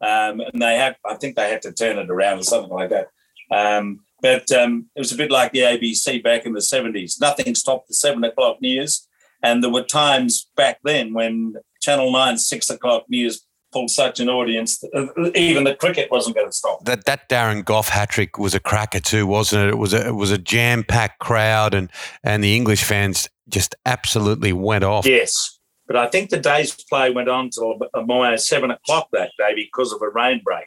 um, 0.00 0.40
and 0.40 0.60
they 0.60 0.76
had. 0.76 0.96
I 1.04 1.14
think 1.14 1.36
they 1.36 1.50
had 1.50 1.62
to 1.62 1.72
turn 1.72 1.98
it 1.98 2.10
around 2.10 2.40
or 2.40 2.44
something 2.44 2.72
like 2.72 2.90
that. 2.90 3.08
Um, 3.52 4.00
but 4.22 4.50
um, 4.52 4.86
it 4.94 5.00
was 5.00 5.12
a 5.12 5.16
bit 5.16 5.30
like 5.30 5.52
the 5.52 5.60
ABC 5.60 6.22
back 6.22 6.46
in 6.46 6.52
the 6.52 6.60
70s. 6.60 7.20
Nothing 7.20 7.54
stopped 7.54 7.88
the 7.88 7.94
seven 7.94 8.24
o'clock 8.24 8.60
news. 8.60 9.06
And 9.42 9.62
there 9.62 9.70
were 9.70 9.82
times 9.82 10.50
back 10.56 10.80
then 10.84 11.14
when 11.14 11.54
Channel 11.80 12.12
9, 12.12 12.36
six 12.36 12.68
o'clock 12.68 13.04
news 13.08 13.46
pulled 13.72 13.90
such 13.90 14.20
an 14.20 14.28
audience 14.28 14.78
that 14.78 14.90
uh, 14.94 15.30
even 15.34 15.64
the 15.64 15.74
cricket 15.74 16.10
wasn't 16.10 16.36
going 16.36 16.48
to 16.48 16.52
stop. 16.52 16.84
That 16.84 17.04
that 17.04 17.28
Darren 17.28 17.64
Gough 17.64 17.88
hat 17.88 18.10
trick 18.10 18.38
was 18.38 18.54
a 18.54 18.60
cracker 18.60 19.00
too, 19.00 19.26
wasn't 19.26 19.64
it? 19.64 19.68
It 19.70 19.76
was 19.76 19.94
a, 19.94 20.08
it 20.08 20.14
was 20.14 20.30
a 20.30 20.38
jam 20.38 20.84
packed 20.84 21.20
crowd, 21.20 21.74
and 21.74 21.90
and 22.24 22.42
the 22.42 22.56
English 22.56 22.82
fans 22.82 23.28
just 23.48 23.74
absolutely 23.86 24.52
went 24.52 24.84
off. 24.84 25.06
Yes, 25.06 25.58
but 25.86 25.96
I 25.96 26.08
think 26.08 26.30
the 26.30 26.38
day's 26.38 26.74
play 26.88 27.10
went 27.10 27.28
on 27.28 27.50
till 27.50 27.78
almost 27.94 28.46
seven 28.46 28.70
o'clock 28.70 29.08
that 29.12 29.30
day 29.38 29.54
because 29.54 29.92
of 29.92 30.02
a 30.02 30.08
rain 30.08 30.40
break. 30.44 30.66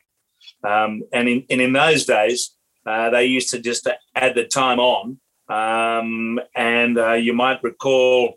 Um, 0.63 1.03
and 1.11 1.27
in 1.27 1.45
and 1.49 1.61
in 1.61 1.73
those 1.73 2.05
days, 2.05 2.55
uh, 2.85 3.09
they 3.09 3.25
used 3.25 3.49
to 3.51 3.59
just 3.59 3.87
add 4.15 4.35
the 4.35 4.45
time 4.45 4.79
on. 4.79 5.19
Um, 5.49 6.39
and 6.55 6.97
uh, 6.97 7.13
you 7.13 7.33
might 7.33 7.63
recall, 7.63 8.35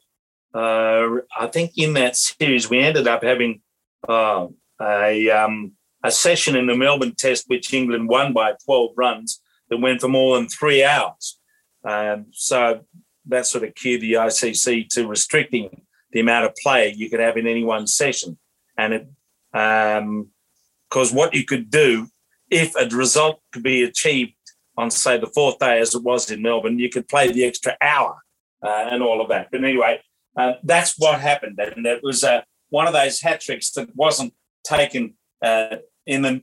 uh, 0.55 1.07
I 1.39 1.47
think 1.53 1.73
in 1.77 1.95
that 1.95 2.17
series, 2.17 2.69
we 2.69 2.79
ended 2.79 3.09
up 3.09 3.23
having 3.23 3.61
uh, 4.09 4.47
a, 4.81 5.31
um, 5.31 5.73
a 6.03 6.11
session 6.11 6.57
in 6.57 6.67
the 6.67 6.77
Melbourne 6.77 7.15
Test, 7.17 7.45
which 7.49 7.73
England 7.73 8.09
won 8.09 8.33
by 8.33 8.55
12 8.65 8.91
runs, 8.97 9.41
that 9.69 9.79
went 9.79 10.01
for 10.01 10.09
more 10.09 10.37
than 10.37 10.49
three 10.49 10.85
hours. 10.85 11.39
Um, 11.85 12.27
so 12.33 12.85
that 13.27 13.47
sort 13.47 13.65
of 13.65 13.75
cued 13.75 14.01
the 14.01 14.15
ICC 14.15 14.89
to 14.91 15.07
restricting 15.07 15.83
the 16.13 16.21
amount 16.21 16.47
of 16.47 16.55
play 16.63 16.95
you 16.97 17.11
could 17.11 17.21
have 17.21 17.37
in 17.37 17.47
any 17.47 17.65
one 17.65 17.87
session. 17.87 18.39
And 18.79 18.95
it, 18.95 19.09
because 19.53 21.11
um, 21.11 21.17
what 21.17 21.35
you 21.35 21.45
could 21.45 21.71
do 21.71 22.09
if 22.51 22.75
a 22.77 22.87
result 22.95 23.41
could 23.53 23.63
be 23.63 23.83
achieved 23.83 24.33
on, 24.77 24.91
say, 24.91 25.19
the 25.19 25.27
fourth 25.29 25.59
day, 25.59 25.81
as 25.81 25.95
it 25.95 26.03
was 26.03 26.31
in 26.31 26.43
Melbourne, 26.43 26.79
you 26.79 26.89
could 26.89 27.09
play 27.09 27.33
the 27.33 27.45
extra 27.45 27.77
hour 27.81 28.17
uh, 28.63 28.89
and 28.91 29.03
all 29.03 29.21
of 29.21 29.29
that. 29.29 29.49
But 29.51 29.65
anyway, 29.65 30.01
uh, 30.37 30.55
that's 30.63 30.95
what 30.99 31.21
happened. 31.21 31.59
And 31.59 31.87
it 31.87 32.03
was 32.03 32.25
uh, 32.25 32.43
one 32.69 32.87
of 32.87 32.93
those 32.93 33.21
hat 33.21 33.41
tricks 33.41 33.71
that 33.73 33.95
wasn't 33.95 34.35
taken 34.65 35.15
uh, 35.43 35.77
in 36.07 36.23
the 36.23 36.43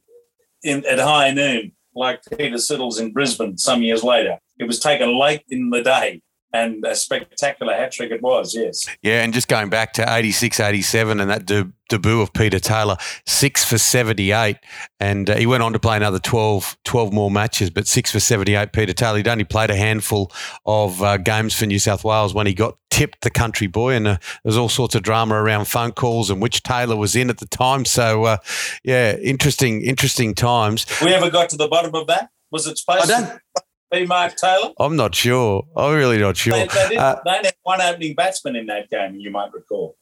in, 0.64 0.86
at 0.86 1.00
high 1.00 1.32
noon, 1.32 1.74
like 1.94 2.22
Peter 2.38 2.58
Siddle's 2.58 3.00
in 3.00 3.12
Brisbane 3.12 3.58
some 3.58 3.82
years 3.82 4.04
later. 4.04 4.40
It 4.60 4.66
was 4.66 4.80
taken 4.80 5.20
late 5.20 5.44
in 5.50 5.70
the 5.70 5.82
day 5.82 6.22
and 6.54 6.86
a 6.86 6.96
spectacular 6.96 7.74
hat 7.74 7.92
trick 7.92 8.12
it 8.12 8.22
was, 8.22 8.54
yes. 8.56 8.86
Yeah, 9.02 9.24
and 9.24 9.34
just 9.34 9.48
going 9.48 9.70
back 9.70 9.94
to 9.94 10.06
86, 10.08 10.60
87 10.60 11.20
and 11.20 11.30
that 11.32 11.48
de- 11.48 11.72
debut 11.90 12.22
of 12.22 12.32
Peter 12.32 12.60
Taylor, 12.60 12.96
six 13.26 13.66
for 13.66 13.80
78. 13.80 14.58
And 15.00 15.30
uh, 15.32 15.36
he 15.36 15.48
went 15.48 15.64
on 15.64 15.74
to 15.74 15.80
play 15.80 15.98
another 15.98 16.20
12, 16.20 16.78
12 16.86 17.12
more 17.12 17.32
matches, 17.32 17.72
but 17.72 17.88
six 17.88 18.12
for 18.12 18.20
78, 18.20 18.72
Peter 18.72 18.94
Taylor. 18.94 19.18
He'd 19.18 19.28
only 19.28 19.44
played 19.44 19.72
a 19.72 19.76
handful 19.76 20.32
of 20.66 21.02
uh, 21.02 21.18
games 21.18 21.56
for 21.56 21.66
New 21.66 21.80
South 21.80 22.04
Wales 22.04 22.36
when 22.36 22.46
he 22.46 22.54
got 22.54 22.78
tipped 22.92 23.22
the 23.22 23.32
country 23.32 23.68
boy. 23.68 23.96
And 23.96 24.08
uh, 24.08 24.12
there 24.12 24.50
was 24.50 24.58
all 24.58 24.70
sorts 24.70 24.94
of 24.94 25.02
drama 25.02 25.36
around 25.36 25.66
phone 25.66 25.92
calls 25.92 26.30
and 26.30 26.40
which 26.40 26.62
Taylor 26.62 26.96
was 26.96 27.16
in 27.16 27.32
at 27.32 27.40
the 27.40 27.48
time. 27.48 27.84
So, 27.86 28.26
uh, 28.26 28.38
yeah, 28.84 29.16
interesting, 29.18 29.82
interesting 29.82 30.36
times. 30.36 30.86
We 31.02 31.14
ever 31.14 31.32
got 31.32 31.50
to 31.50 31.58
the 31.58 31.68
bottom 31.68 31.96
of 31.96 32.06
that? 32.08 32.30
Was 32.52 32.68
it 32.68 32.78
supposed 32.78 33.10
I 33.10 33.20
don't, 33.20 33.42
be 33.94 34.06
Mark 34.06 34.36
Taylor? 34.36 34.74
I'm 34.80 34.96
not 34.96 35.16
sure. 35.16 35.66
I'm 35.76 35.96
really 35.96 36.18
not 36.18 36.38
sure. 36.38 36.54
They, 36.54 36.68
they, 36.68 36.90
did, 36.90 36.98
Uh, 36.98 37.22
they 37.24 37.32
had 37.32 37.54
one 37.64 37.82
opening 37.82 38.16
batsman 38.16 38.56
in 38.56 38.66
that 38.68 38.90
game, 38.90 39.16
you 39.16 39.32
might 39.32 39.54
recall. 39.54 39.96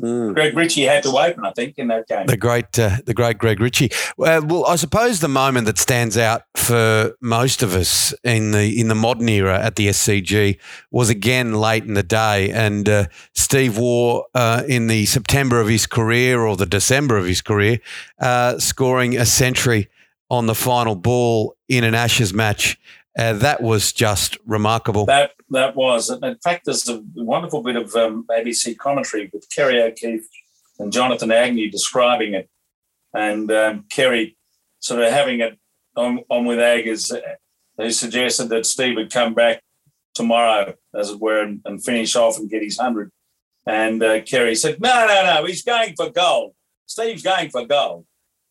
Mm. 0.00 0.34
Greg 0.34 0.54
Ritchie 0.54 0.82
had 0.82 1.02
to 1.04 1.08
open, 1.08 1.44
I 1.44 1.52
think, 1.52 1.78
in 1.78 1.88
that 1.88 2.06
game. 2.06 2.26
The 2.26 2.36
great, 2.36 2.78
uh, 2.78 2.98
the 3.06 3.14
great 3.14 3.38
Greg 3.38 3.60
Ritchie. 3.60 3.90
Uh, 4.18 4.42
well, 4.44 4.66
I 4.66 4.76
suppose 4.76 5.20
the 5.20 5.28
moment 5.28 5.66
that 5.66 5.78
stands 5.78 6.18
out 6.18 6.42
for 6.54 7.14
most 7.22 7.62
of 7.62 7.74
us 7.74 8.12
in 8.22 8.50
the 8.50 8.78
in 8.78 8.88
the 8.88 8.94
modern 8.94 9.28
era 9.28 9.58
at 9.58 9.76
the 9.76 9.88
SCG 9.88 10.58
was 10.90 11.08
again 11.08 11.54
late 11.54 11.84
in 11.84 11.94
the 11.94 12.02
day, 12.02 12.50
and 12.50 12.86
uh, 12.88 13.06
Steve 13.34 13.78
Waugh 13.78 14.24
uh, 14.34 14.64
in 14.68 14.88
the 14.88 15.06
September 15.06 15.60
of 15.60 15.68
his 15.68 15.86
career 15.86 16.40
or 16.42 16.56
the 16.56 16.66
December 16.66 17.16
of 17.16 17.24
his 17.24 17.40
career, 17.40 17.80
uh, 18.20 18.58
scoring 18.58 19.16
a 19.16 19.24
century 19.24 19.88
on 20.28 20.46
the 20.46 20.54
final 20.54 20.94
ball 20.94 21.56
in 21.68 21.84
an 21.84 21.94
Ashes 21.94 22.34
match. 22.34 22.78
Uh, 23.16 23.32
that 23.32 23.62
was 23.62 23.92
just 23.92 24.36
remarkable. 24.44 25.06
That 25.06 25.32
that 25.50 25.74
was. 25.74 26.10
In 26.10 26.36
fact, 26.44 26.66
there's 26.66 26.88
a 26.88 27.02
wonderful 27.14 27.62
bit 27.62 27.76
of 27.76 27.94
um, 27.94 28.26
ABC 28.30 28.76
commentary 28.76 29.30
with 29.32 29.48
Kerry 29.50 29.82
O'Keefe 29.82 30.26
and 30.78 30.92
Jonathan 30.92 31.32
Agnew 31.32 31.70
describing 31.70 32.34
it, 32.34 32.50
and 33.14 33.50
um, 33.50 33.84
Kerry 33.90 34.36
sort 34.80 35.02
of 35.02 35.10
having 35.10 35.40
it 35.40 35.58
on, 35.96 36.20
on 36.28 36.44
with 36.44 36.58
Aggers, 36.58 37.10
uh, 37.10 37.20
who 37.78 37.90
suggested 37.90 38.50
that 38.50 38.66
Steve 38.66 38.96
would 38.96 39.10
come 39.10 39.32
back 39.32 39.62
tomorrow, 40.14 40.74
as 40.94 41.10
it 41.10 41.18
were, 41.18 41.40
and, 41.40 41.60
and 41.64 41.82
finish 41.82 42.16
off 42.16 42.38
and 42.38 42.50
get 42.50 42.62
his 42.62 42.78
hundred. 42.78 43.10
And 43.66 44.02
uh, 44.02 44.20
Kerry 44.22 44.54
said, 44.54 44.78
"No, 44.78 45.06
no, 45.06 45.24
no, 45.24 45.46
he's 45.46 45.64
going 45.64 45.94
for 45.96 46.10
gold. 46.10 46.52
Steve's 46.84 47.22
going 47.22 47.48
for 47.48 47.64
gold." 47.64 48.04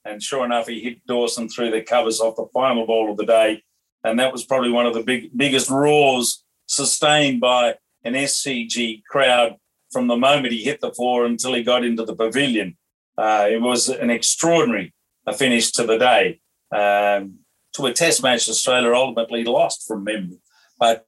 And 0.03 0.21
sure 0.21 0.43
enough, 0.43 0.67
he 0.67 0.81
hit 0.81 1.05
Dawson 1.05 1.49
through 1.49 1.69
the 1.69 1.81
covers 1.81 2.19
off 2.19 2.35
the 2.35 2.47
final 2.51 2.87
ball 2.87 3.11
of 3.11 3.17
the 3.17 3.25
day 3.25 3.63
and 4.05 4.19
that 4.19 4.31
was 4.31 4.45
probably 4.45 4.71
one 4.71 4.85
of 4.85 4.93
the 4.93 5.03
big 5.03 5.35
biggest 5.35 5.69
roars 5.69 6.43
sustained 6.67 7.41
by 7.41 7.75
an 8.03 8.13
SCG 8.13 9.03
crowd 9.03 9.55
from 9.91 10.07
the 10.07 10.15
moment 10.15 10.53
he 10.53 10.63
hit 10.63 10.79
the 10.79 10.93
floor 10.93 11.25
until 11.25 11.53
he 11.53 11.63
got 11.63 11.83
into 11.83 12.05
the 12.05 12.15
pavilion. 12.15 12.77
Uh, 13.17 13.47
it 13.49 13.61
was 13.61 13.89
an 13.89 14.09
extraordinary 14.09 14.93
finish 15.37 15.71
to 15.71 15.83
the 15.85 15.97
day. 15.97 16.39
Um, 16.71 17.39
to 17.73 17.85
a 17.87 17.93
test 17.93 18.21
match, 18.21 18.47
Australia 18.47 18.93
ultimately 18.93 19.43
lost 19.43 19.87
from 19.87 20.03
memory. 20.03 20.39
But 20.79 21.05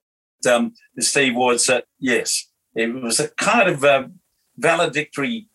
um, 0.50 0.74
Steve 1.00 1.36
Waugh 1.36 1.58
said, 1.58 1.84
yes, 2.00 2.50
it 2.76 2.94
was 2.94 3.20
a 3.20 3.30
kind 3.30 3.70
of 3.70 3.84
a 3.84 4.10
valedictory 4.58 5.50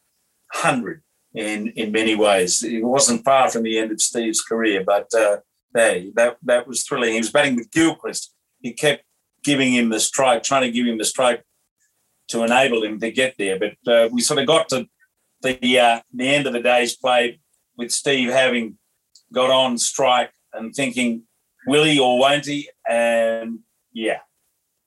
hundred 0.53 1.03
in, 1.35 1.69
in 1.69 1.93
many 1.93 2.15
ways. 2.15 2.63
It 2.63 2.85
wasn't 2.85 3.25
far 3.25 3.51
from 3.51 3.63
the 3.63 3.79
end 3.79 3.91
of 3.91 4.01
Steve's 4.01 4.41
career, 4.41 4.85
but 4.85 5.09
uh, 5.15 5.39
day. 5.75 6.13
That 6.15 6.39
that 6.43 6.67
was 6.67 6.85
thrilling. 6.85 7.13
He 7.13 7.19
was 7.19 7.31
batting 7.31 7.57
with 7.57 7.71
Gilchrist. 7.71 8.35
He 8.61 8.73
kept 8.73 9.05
giving 9.43 9.73
him 9.73 9.89
the 9.89 10.01
strike, 10.01 10.43
trying 10.43 10.63
to 10.63 10.71
give 10.71 10.87
him 10.87 10.99
the 10.99 11.05
strike 11.05 11.43
to 12.29 12.45
enable 12.45 12.83
him 12.83 13.01
to 13.01 13.11
get 13.11 13.35
there. 13.39 13.59
But 13.59 13.93
uh, 13.93 14.09
we 14.13 14.21
sort 14.21 14.41
of 14.41 14.47
got 14.47 14.69
to 14.71 14.87
the 15.43 15.79
uh, 15.79 16.01
the 16.13 16.29
end 16.29 16.47
of 16.47 16.53
the 16.53 16.61
day's 16.61 16.97
play 16.97 17.41
with 17.77 17.91
Steve 17.91 18.31
having 18.31 18.79
got 19.33 19.51
on 19.51 19.79
strike 19.79 20.31
and 20.53 20.75
thinking, 20.75 21.23
will 21.67 21.85
he 21.85 21.99
or 21.99 22.19
won't 22.19 22.47
he? 22.47 22.69
And 22.89 23.61
yeah, 23.93 24.21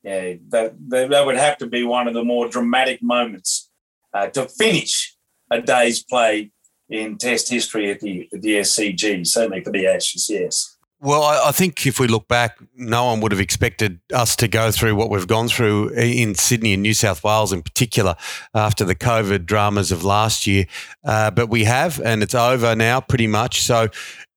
yeah, 0.03 0.35
that 0.49 0.75
that, 0.89 1.09
that 1.09 1.25
would 1.25 1.37
have 1.37 1.57
to 1.59 1.67
be 1.67 1.83
one 1.83 2.07
of 2.07 2.13
the 2.13 2.23
more 2.23 2.47
dramatic 2.47 3.01
moments 3.01 3.69
uh, 4.13 4.27
to 4.27 4.47
finish 4.47 5.15
a 5.51 5.61
day's 5.61 6.03
play 6.03 6.51
in 6.89 7.17
Test 7.17 7.49
history 7.49 7.91
at 7.91 7.99
the 7.99 8.29
at 8.33 8.41
the 8.41 8.55
SCG. 8.57 9.25
Certainly 9.25 9.63
for 9.63 9.71
the 9.71 9.87
Ashes, 9.87 10.29
yes. 10.29 10.74
Well, 11.05 11.21
I, 11.21 11.49
I 11.49 11.51
think 11.51 11.85
if 11.85 11.99
we 11.99 12.07
look 12.07 12.27
back, 12.27 12.57
no 12.75 13.05
one 13.05 13.21
would 13.21 13.31
have 13.31 13.39
expected 13.39 13.99
us 14.11 14.35
to 14.37 14.47
go 14.47 14.71
through 14.71 14.95
what 14.95 15.11
we've 15.11 15.27
gone 15.27 15.47
through 15.47 15.89
in 15.89 16.33
Sydney 16.33 16.73
and 16.73 16.81
New 16.81 16.95
South 16.95 17.23
Wales, 17.23 17.53
in 17.53 17.61
particular, 17.61 18.15
after 18.55 18.83
the 18.83 18.95
COVID 18.95 19.45
dramas 19.45 19.91
of 19.91 20.03
last 20.03 20.47
year. 20.47 20.65
Uh, 21.03 21.29
but 21.29 21.47
we 21.47 21.65
have, 21.65 22.01
and 22.01 22.23
it's 22.23 22.33
over 22.33 22.75
now, 22.75 23.01
pretty 23.01 23.27
much. 23.27 23.61
So 23.61 23.89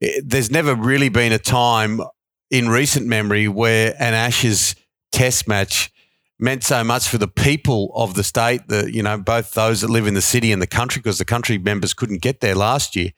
eh, 0.03 0.21
there's 0.23 0.51
never 0.51 0.75
really 0.75 1.09
been 1.09 1.33
a 1.33 1.39
time 1.39 2.03
in 2.51 2.69
recent 2.69 3.07
memory 3.07 3.49
where 3.49 3.95
an 3.99 4.13
Ashes 4.13 4.75
Test 5.11 5.49
match 5.49 5.91
meant 6.39 6.63
so 6.63 6.85
much 6.85 7.09
for 7.09 7.19
the 7.19 7.29
people 7.29 7.91
of 7.95 8.15
the 8.15 8.23
state, 8.23 8.69
the 8.69 8.93
you 8.93 9.03
know 9.03 9.19
both 9.19 9.53
those 9.53 9.81
that 9.81 9.91
live 9.91 10.07
in 10.07 10.15
the 10.15 10.23
city 10.23 10.53
and 10.53 10.63
the 10.63 10.67
country, 10.67 11.01
because 11.01 11.19
the 11.19 11.25
country 11.25 11.59
members 11.59 11.95
couldn't 11.95 12.23
get 12.23 12.41
there 12.41 12.55
last 12.55 12.95
year. 12.97 13.11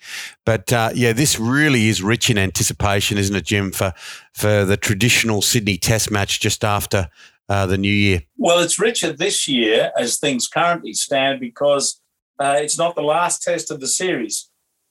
But 0.47 0.73
uh, 0.73 0.91
yeah, 0.95 1.13
this 1.13 1.39
really 1.39 1.89
is 1.89 2.03
rich 2.03 2.31
in 2.31 2.39
anticipation, 2.39 3.19
isn't 3.19 3.35
it, 3.35 3.45
Jim, 3.45 3.73
for 3.73 3.93
for 4.33 4.65
the 4.65 4.77
traditional 4.77 5.43
Sydney 5.43 5.77
Test 5.77 6.11
match 6.11 6.41
just 6.41 6.65
after 6.65 7.11
uh, 7.49 7.67
the 7.67 7.79
new 7.79 7.93
year? 7.93 8.23
Well, 8.37 8.61
it's 8.61 8.79
richer 8.79 9.13
this 9.13 9.49
year 9.49 9.93
as 9.99 10.19
things 10.19 10.49
currently 10.49 10.95
stand 10.95 11.41
because 11.41 12.01
uh, 12.39 12.57
it's 12.59 12.79
not 12.79 12.95
the 12.95 13.03
last 13.03 13.43
test 13.43 13.71
of 13.71 13.81
the 13.81 13.89
series, 13.89 14.49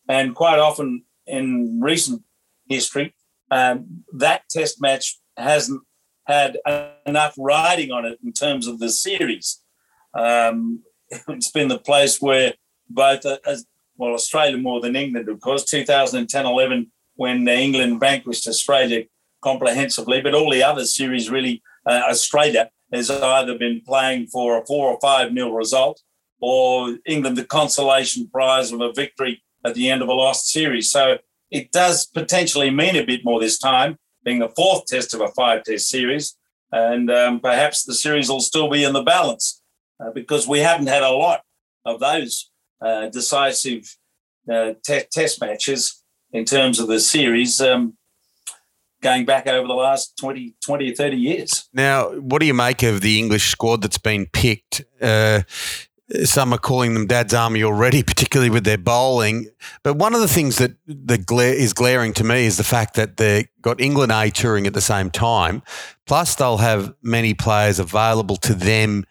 and 0.07 0.35
quite 0.35 0.59
often 0.59 1.03
in 1.25 1.79
recent 1.81 2.23
history, 2.67 3.13
um, 3.51 4.03
that 4.13 4.43
Test 4.49 4.81
match 4.81 5.19
hasn't 5.37 5.81
had 6.25 6.57
enough 7.09 7.33
riding 7.37 7.91
on 7.91 8.05
it 8.05 8.19
in 8.23 8.31
terms 8.31 8.67
of 8.67 8.79
the 8.79 8.89
series. 8.89 9.61
Um, 10.13 10.83
it's 11.27 11.51
been 11.51 11.67
the 11.67 11.79
place 11.79 12.21
where 12.21 12.53
both, 12.89 13.25
uh, 13.25 13.37
well, 13.97 14.13
Australia 14.13 14.57
more 14.57 14.81
than 14.81 14.95
England, 14.95 15.27
of 15.29 15.41
course, 15.41 15.65
2010 15.65 16.45
11, 16.45 16.91
when 17.15 17.47
England 17.47 17.99
vanquished 17.99 18.47
Australia 18.47 19.03
comprehensively, 19.41 20.21
but 20.21 20.33
all 20.33 20.51
the 20.51 20.63
other 20.63 20.85
series 20.85 21.29
really, 21.29 21.61
uh, 21.85 22.01
Australia 22.09 22.69
has 22.93 23.11
either 23.11 23.57
been 23.57 23.81
playing 23.85 24.27
for 24.27 24.57
a 24.57 24.65
four 24.65 24.89
or 24.89 24.99
five 24.99 25.31
nil 25.31 25.51
result 25.51 26.01
or 26.41 26.97
England 27.05 27.37
the 27.37 27.45
consolation 27.45 28.27
prize 28.27 28.71
of 28.71 28.81
a 28.81 28.93
victory 28.93 29.43
at 29.65 29.75
the 29.75 29.89
end 29.89 30.01
of 30.01 30.07
a 30.07 30.13
lost 30.13 30.49
series. 30.49 30.89
So 30.89 31.17
it 31.51 31.71
does 31.71 32.05
potentially 32.05 32.69
mean 32.69 32.95
a 32.95 33.05
bit 33.05 33.25
more 33.25 33.39
this 33.39 33.59
time 33.59 33.97
being 34.23 34.39
the 34.39 34.49
fourth 34.49 34.85
test 34.85 35.13
of 35.13 35.21
a 35.21 35.27
five 35.29 35.63
test 35.63 35.89
series. 35.89 36.35
And 36.71 37.09
um, 37.09 37.39
perhaps 37.39 37.83
the 37.83 37.95
series 37.95 38.29
will 38.29 38.41
still 38.41 38.69
be 38.69 38.83
in 38.83 38.93
the 38.93 39.01
balance 39.01 39.61
uh, 39.99 40.11
because 40.11 40.47
we 40.47 40.59
haven't 40.59 40.87
had 40.87 41.03
a 41.03 41.09
lot 41.09 41.41
of 41.85 41.99
those 41.99 42.51
uh, 42.81 43.07
decisive 43.09 43.97
uh, 44.51 44.73
te- 44.83 45.05
test 45.11 45.41
matches 45.41 46.03
in 46.31 46.45
terms 46.45 46.79
of 46.79 46.87
the 46.87 46.99
series 46.99 47.59
um, 47.59 47.97
going 49.01 49.25
back 49.25 49.47
over 49.47 49.67
the 49.67 49.73
last 49.73 50.17
20, 50.17 50.55
20 50.63 50.91
or 50.91 50.95
30 50.95 51.17
years. 51.17 51.69
Now, 51.73 52.09
what 52.11 52.39
do 52.39 52.45
you 52.45 52.53
make 52.53 52.83
of 52.83 53.01
the 53.01 53.17
English 53.17 53.49
squad 53.49 53.81
that's 53.81 53.97
been 53.97 54.27
picked? 54.27 54.81
Some 56.23 56.53
are 56.53 56.59
calling 56.59 56.93
them 56.93 57.05
Dad's 57.05 57.33
Army 57.33 57.63
already, 57.63 58.03
particularly 58.03 58.49
with 58.49 58.63
their 58.63 58.77
bowling. 58.77 59.49
But 59.83 59.95
one 59.95 60.13
of 60.13 60.21
the 60.21 60.27
things 60.27 60.57
that 60.57 60.71
the 60.85 61.17
glare 61.17 61.53
is 61.53 61.73
glaring 61.73 62.13
to 62.13 62.23
me 62.23 62.45
is 62.45 62.57
the 62.57 62.63
fact 62.63 62.95
that 62.95 63.17
they've 63.17 63.47
got 63.61 63.79
England 63.79 64.11
A 64.11 64.29
touring 64.29 64.67
at 64.67 64.73
the 64.73 64.81
same 64.81 65.09
time. 65.11 65.61
Plus, 66.05 66.35
they'll 66.35 66.57
have 66.57 66.93
many 67.01 67.33
players 67.33 67.79
available 67.79 68.37
to 68.37 68.53
them 68.53 69.05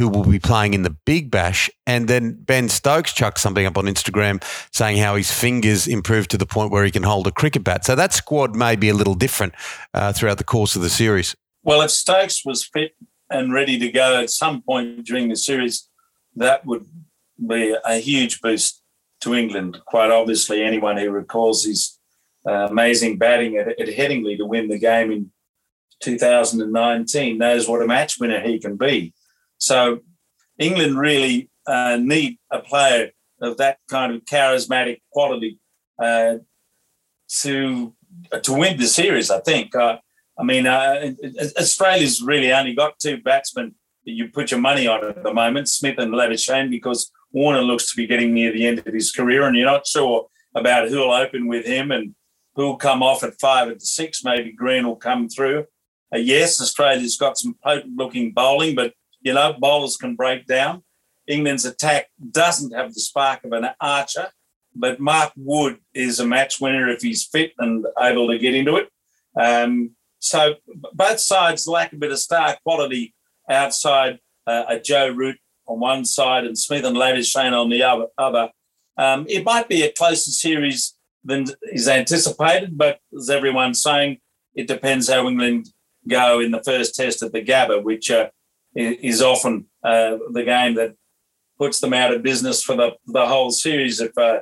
who 0.00 0.08
will 0.08 0.24
be 0.24 0.38
playing 0.38 0.72
in 0.72 0.82
the 0.82 0.96
Big 1.04 1.30
Bash. 1.30 1.68
And 1.86 2.08
then 2.08 2.32
Ben 2.32 2.70
Stokes 2.70 3.12
chucked 3.12 3.38
something 3.38 3.66
up 3.66 3.76
on 3.76 3.84
Instagram 3.84 4.42
saying 4.72 4.96
how 4.96 5.14
his 5.14 5.30
fingers 5.30 5.86
improved 5.86 6.30
to 6.30 6.38
the 6.38 6.46
point 6.46 6.72
where 6.72 6.86
he 6.86 6.90
can 6.90 7.02
hold 7.02 7.26
a 7.26 7.30
cricket 7.30 7.64
bat. 7.64 7.84
So 7.84 7.94
that 7.94 8.14
squad 8.14 8.56
may 8.56 8.76
be 8.76 8.88
a 8.88 8.94
little 8.94 9.14
different 9.14 9.54
uh, 9.92 10.14
throughout 10.14 10.38
the 10.38 10.44
course 10.44 10.74
of 10.74 10.80
the 10.80 10.88
series. 10.88 11.36
Well, 11.64 11.82
if 11.82 11.90
Stokes 11.90 12.46
was 12.46 12.64
fit 12.64 12.96
and 13.28 13.52
ready 13.52 13.78
to 13.78 13.92
go 13.92 14.18
at 14.22 14.30
some 14.30 14.62
point 14.62 15.04
during 15.04 15.28
the 15.28 15.36
series, 15.36 15.89
that 16.36 16.64
would 16.66 16.86
be 17.46 17.74
a 17.84 17.96
huge 17.98 18.40
boost 18.40 18.82
to 19.20 19.34
England. 19.34 19.78
Quite 19.86 20.10
obviously, 20.10 20.62
anyone 20.62 20.96
who 20.96 21.10
recalls 21.10 21.64
his 21.64 21.98
uh, 22.46 22.68
amazing 22.70 23.18
batting 23.18 23.56
at, 23.56 23.68
at 23.80 23.88
Headingley 23.88 24.36
to 24.38 24.46
win 24.46 24.68
the 24.68 24.78
game 24.78 25.10
in 25.10 25.30
2019 26.00 27.38
knows 27.38 27.68
what 27.68 27.82
a 27.82 27.86
match 27.86 28.18
winner 28.18 28.40
he 28.40 28.58
can 28.58 28.76
be. 28.76 29.12
So, 29.58 30.00
England 30.58 30.98
really 30.98 31.50
uh, 31.66 31.98
need 32.00 32.38
a 32.50 32.60
player 32.60 33.10
of 33.40 33.56
that 33.58 33.78
kind 33.88 34.14
of 34.14 34.24
charismatic 34.24 35.00
quality 35.12 35.58
uh, 35.98 36.36
to 37.42 37.94
to 38.42 38.52
win 38.52 38.78
the 38.78 38.86
series. 38.86 39.30
I 39.30 39.40
think. 39.40 39.74
Uh, 39.74 39.98
I 40.38 40.42
mean, 40.42 40.66
uh, 40.66 41.12
Australia's 41.58 42.22
really 42.22 42.50
only 42.50 42.74
got 42.74 42.98
two 42.98 43.20
batsmen 43.20 43.74
you 44.10 44.28
put 44.28 44.50
your 44.50 44.60
money 44.60 44.86
on 44.86 45.04
at 45.04 45.22
the 45.22 45.32
moment, 45.32 45.68
Smith 45.68 45.98
and 45.98 46.12
Labuschagne, 46.12 46.70
because 46.70 47.10
Warner 47.32 47.62
looks 47.62 47.90
to 47.90 47.96
be 47.96 48.06
getting 48.06 48.34
near 48.34 48.52
the 48.52 48.66
end 48.66 48.78
of 48.80 48.92
his 48.92 49.12
career, 49.12 49.46
and 49.46 49.56
you're 49.56 49.66
not 49.66 49.86
sure 49.86 50.28
about 50.54 50.88
who'll 50.88 51.12
open 51.12 51.46
with 51.46 51.64
him 51.64 51.90
and 51.90 52.14
who'll 52.54 52.76
come 52.76 53.02
off 53.02 53.22
at 53.22 53.40
five 53.40 53.68
at 53.68 53.78
the 53.78 53.86
six. 53.86 54.24
Maybe 54.24 54.52
Green 54.52 54.86
will 54.86 54.96
come 54.96 55.28
through. 55.28 55.66
Uh, 56.12 56.18
yes, 56.18 56.60
Australia's 56.60 57.16
got 57.16 57.38
some 57.38 57.56
potent 57.64 57.96
looking 57.96 58.32
bowling, 58.32 58.74
but 58.74 58.94
you 59.20 59.32
know, 59.32 59.54
bowlers 59.58 59.96
can 59.96 60.16
break 60.16 60.46
down. 60.46 60.82
England's 61.26 61.64
attack 61.64 62.08
doesn't 62.30 62.74
have 62.74 62.92
the 62.92 63.00
spark 63.00 63.44
of 63.44 63.52
an 63.52 63.68
archer, 63.80 64.28
but 64.74 64.98
Mark 64.98 65.32
Wood 65.36 65.78
is 65.94 66.18
a 66.18 66.26
match 66.26 66.60
winner 66.60 66.88
if 66.88 67.02
he's 67.02 67.24
fit 67.24 67.52
and 67.58 67.86
able 68.00 68.28
to 68.28 68.38
get 68.38 68.54
into 68.54 68.76
it. 68.76 68.88
Um, 69.38 69.92
so 70.18 70.54
both 70.92 71.20
sides 71.20 71.66
lack 71.66 71.92
a 71.92 71.96
bit 71.96 72.10
of 72.10 72.18
star 72.18 72.56
quality 72.62 73.14
outside 73.50 74.18
uh, 74.46 74.64
a 74.68 74.80
Joe 74.80 75.10
Root 75.10 75.36
on 75.66 75.80
one 75.80 76.04
side 76.04 76.44
and 76.44 76.58
Smith 76.58 76.84
and 76.84 76.96
Labuschagne 76.96 77.52
on 77.52 77.68
the 77.68 77.82
other. 77.82 78.06
other. 78.16 78.50
Um, 78.96 79.26
it 79.28 79.44
might 79.44 79.68
be 79.68 79.82
a 79.82 79.92
closer 79.92 80.30
series 80.30 80.96
than 81.24 81.46
is 81.72 81.88
anticipated, 81.88 82.76
but 82.76 82.98
as 83.16 83.30
everyone's 83.30 83.82
saying, 83.82 84.18
it 84.54 84.66
depends 84.66 85.08
how 85.08 85.28
England 85.28 85.68
go 86.08 86.40
in 86.40 86.50
the 86.50 86.62
first 86.62 86.94
test 86.94 87.22
at 87.22 87.32
the 87.32 87.42
Gabba, 87.42 87.82
which 87.82 88.10
uh, 88.10 88.30
is 88.74 89.22
often 89.22 89.66
uh, 89.84 90.16
the 90.32 90.44
game 90.44 90.74
that 90.74 90.94
puts 91.58 91.80
them 91.80 91.92
out 91.92 92.12
of 92.12 92.22
business 92.22 92.62
for 92.62 92.74
the, 92.74 92.92
the 93.06 93.26
whole 93.26 93.50
series 93.50 94.00
if 94.00 94.16
uh, 94.16 94.40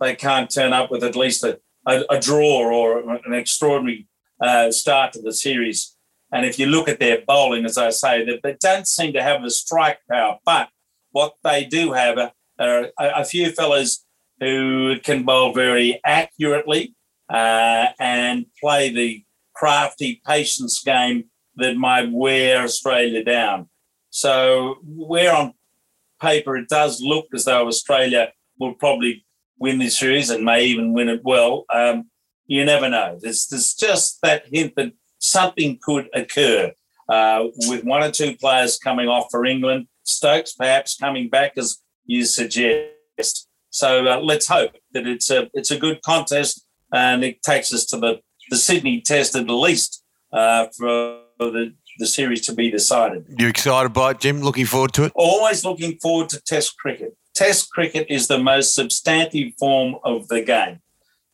they 0.00 0.14
can't 0.14 0.52
turn 0.52 0.72
up 0.72 0.90
with 0.90 1.04
at 1.04 1.16
least 1.16 1.44
a, 1.44 1.58
a, 1.86 2.02
a 2.10 2.20
draw 2.20 2.60
or 2.68 2.98
an 3.24 3.32
extraordinary 3.32 4.06
uh, 4.42 4.70
start 4.70 5.12
to 5.12 5.22
the 5.22 5.32
series. 5.32 5.96
And 6.32 6.44
if 6.44 6.58
you 6.58 6.66
look 6.66 6.88
at 6.88 7.00
their 7.00 7.22
bowling, 7.26 7.64
as 7.64 7.78
I 7.78 7.90
say, 7.90 8.24
they, 8.24 8.40
they 8.42 8.56
don't 8.60 8.86
seem 8.86 9.12
to 9.14 9.22
have 9.22 9.42
the 9.42 9.50
strike 9.50 9.98
power, 10.10 10.38
but 10.44 10.68
what 11.12 11.34
they 11.42 11.64
do 11.64 11.92
have 11.92 12.18
are, 12.18 12.32
a, 12.60 12.92
a 12.98 13.24
few 13.24 13.50
fellas 13.50 14.04
who 14.40 14.96
can 15.02 15.24
bowl 15.24 15.52
very 15.52 16.00
accurately 16.04 16.94
uh, 17.30 17.86
and 17.98 18.46
play 18.60 18.90
the 18.90 19.24
crafty 19.54 20.20
patience 20.26 20.82
game 20.82 21.24
that 21.56 21.76
might 21.76 22.10
wear 22.12 22.62
Australia 22.62 23.24
down. 23.24 23.68
So, 24.10 24.76
where 24.84 25.34
on 25.34 25.54
paper 26.20 26.56
it 26.56 26.68
does 26.68 27.00
look 27.00 27.26
as 27.34 27.44
though 27.44 27.66
Australia 27.66 28.32
will 28.58 28.74
probably 28.74 29.24
win 29.58 29.78
this 29.78 29.98
series 29.98 30.30
and 30.30 30.44
may 30.44 30.64
even 30.64 30.92
win 30.92 31.08
it 31.08 31.20
well, 31.24 31.64
um, 31.72 32.08
you 32.46 32.64
never 32.64 32.88
know. 32.88 33.18
There's, 33.20 33.46
there's 33.46 33.74
just 33.74 34.20
that 34.22 34.44
hint 34.50 34.74
that 34.76 34.92
something 35.30 35.78
could 35.82 36.08
occur 36.14 36.72
uh, 37.08 37.44
with 37.68 37.84
one 37.84 38.02
or 38.02 38.10
two 38.10 38.36
players 38.36 38.78
coming 38.78 39.08
off 39.08 39.28
for 39.30 39.46
England, 39.46 39.86
Stokes 40.04 40.54
perhaps 40.54 40.96
coming 40.96 41.28
back 41.28 41.52
as 41.56 41.78
you 42.04 42.24
suggest. 42.24 43.48
So 43.70 44.06
uh, 44.06 44.20
let's 44.20 44.48
hope 44.48 44.72
that 44.92 45.06
it's 45.06 45.30
a 45.30 45.50
it's 45.54 45.70
a 45.70 45.78
good 45.78 46.00
contest 46.02 46.64
and 46.92 47.22
it 47.22 47.42
takes 47.42 47.72
us 47.72 47.84
to 47.86 47.98
the, 47.98 48.20
the 48.50 48.56
Sydney 48.56 49.00
Test 49.00 49.36
at 49.36 49.48
least 49.48 50.02
uh, 50.32 50.66
for 50.76 51.20
the 51.38 51.74
the 51.98 52.06
series 52.06 52.42
to 52.46 52.54
be 52.54 52.70
decided. 52.70 53.26
You 53.38 53.48
excited 53.48 53.92
by 53.92 54.12
it, 54.12 54.20
Jim? 54.20 54.40
Looking 54.40 54.66
forward 54.66 54.92
to 54.94 55.04
it? 55.04 55.12
Always 55.14 55.64
looking 55.64 55.98
forward 55.98 56.28
to 56.30 56.40
Test 56.40 56.78
cricket. 56.78 57.16
Test 57.34 57.70
cricket 57.70 58.06
is 58.08 58.28
the 58.28 58.38
most 58.38 58.74
substantive 58.74 59.52
form 59.58 59.96
of 60.04 60.28
the 60.28 60.42
game. 60.42 60.80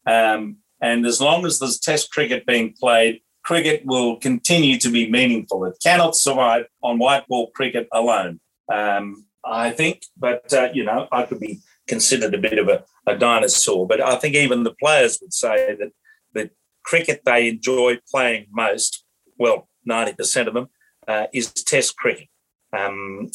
Um, 0.06 0.58
and 0.80 1.06
as 1.06 1.20
long 1.20 1.46
as 1.46 1.58
there's 1.58 1.78
Test 1.78 2.10
cricket 2.10 2.46
being 2.46 2.74
played, 2.78 3.20
cricket 3.44 3.82
will 3.84 4.16
continue 4.16 4.78
to 4.78 4.90
be 4.90 5.10
meaningful. 5.10 5.64
It 5.66 5.76
cannot 5.82 6.16
survive 6.16 6.64
on 6.82 6.98
white 6.98 7.28
ball 7.28 7.50
cricket 7.50 7.86
alone, 7.92 8.40
um, 8.72 9.26
I 9.44 9.70
think. 9.70 10.02
But, 10.16 10.52
uh, 10.52 10.70
you 10.72 10.84
know, 10.84 11.06
I 11.12 11.24
could 11.24 11.40
be 11.40 11.60
considered 11.86 12.34
a 12.34 12.38
bit 12.38 12.58
of 12.58 12.68
a, 12.68 12.84
a 13.06 13.16
dinosaur. 13.16 13.86
But 13.86 14.00
I 14.00 14.16
think 14.16 14.34
even 14.34 14.64
the 14.64 14.74
players 14.74 15.18
would 15.20 15.34
say 15.34 15.76
that 15.78 15.92
the 16.32 16.50
cricket 16.84 17.20
they 17.24 17.48
enjoy 17.48 17.98
playing 18.10 18.46
most, 18.50 19.04
well, 19.38 19.68
90% 19.88 20.48
of 20.48 20.54
them, 20.54 20.68
uh, 21.06 21.26
is 21.32 21.52
Test 21.52 21.96
cricket. 21.96 22.28
Um, 22.76 23.30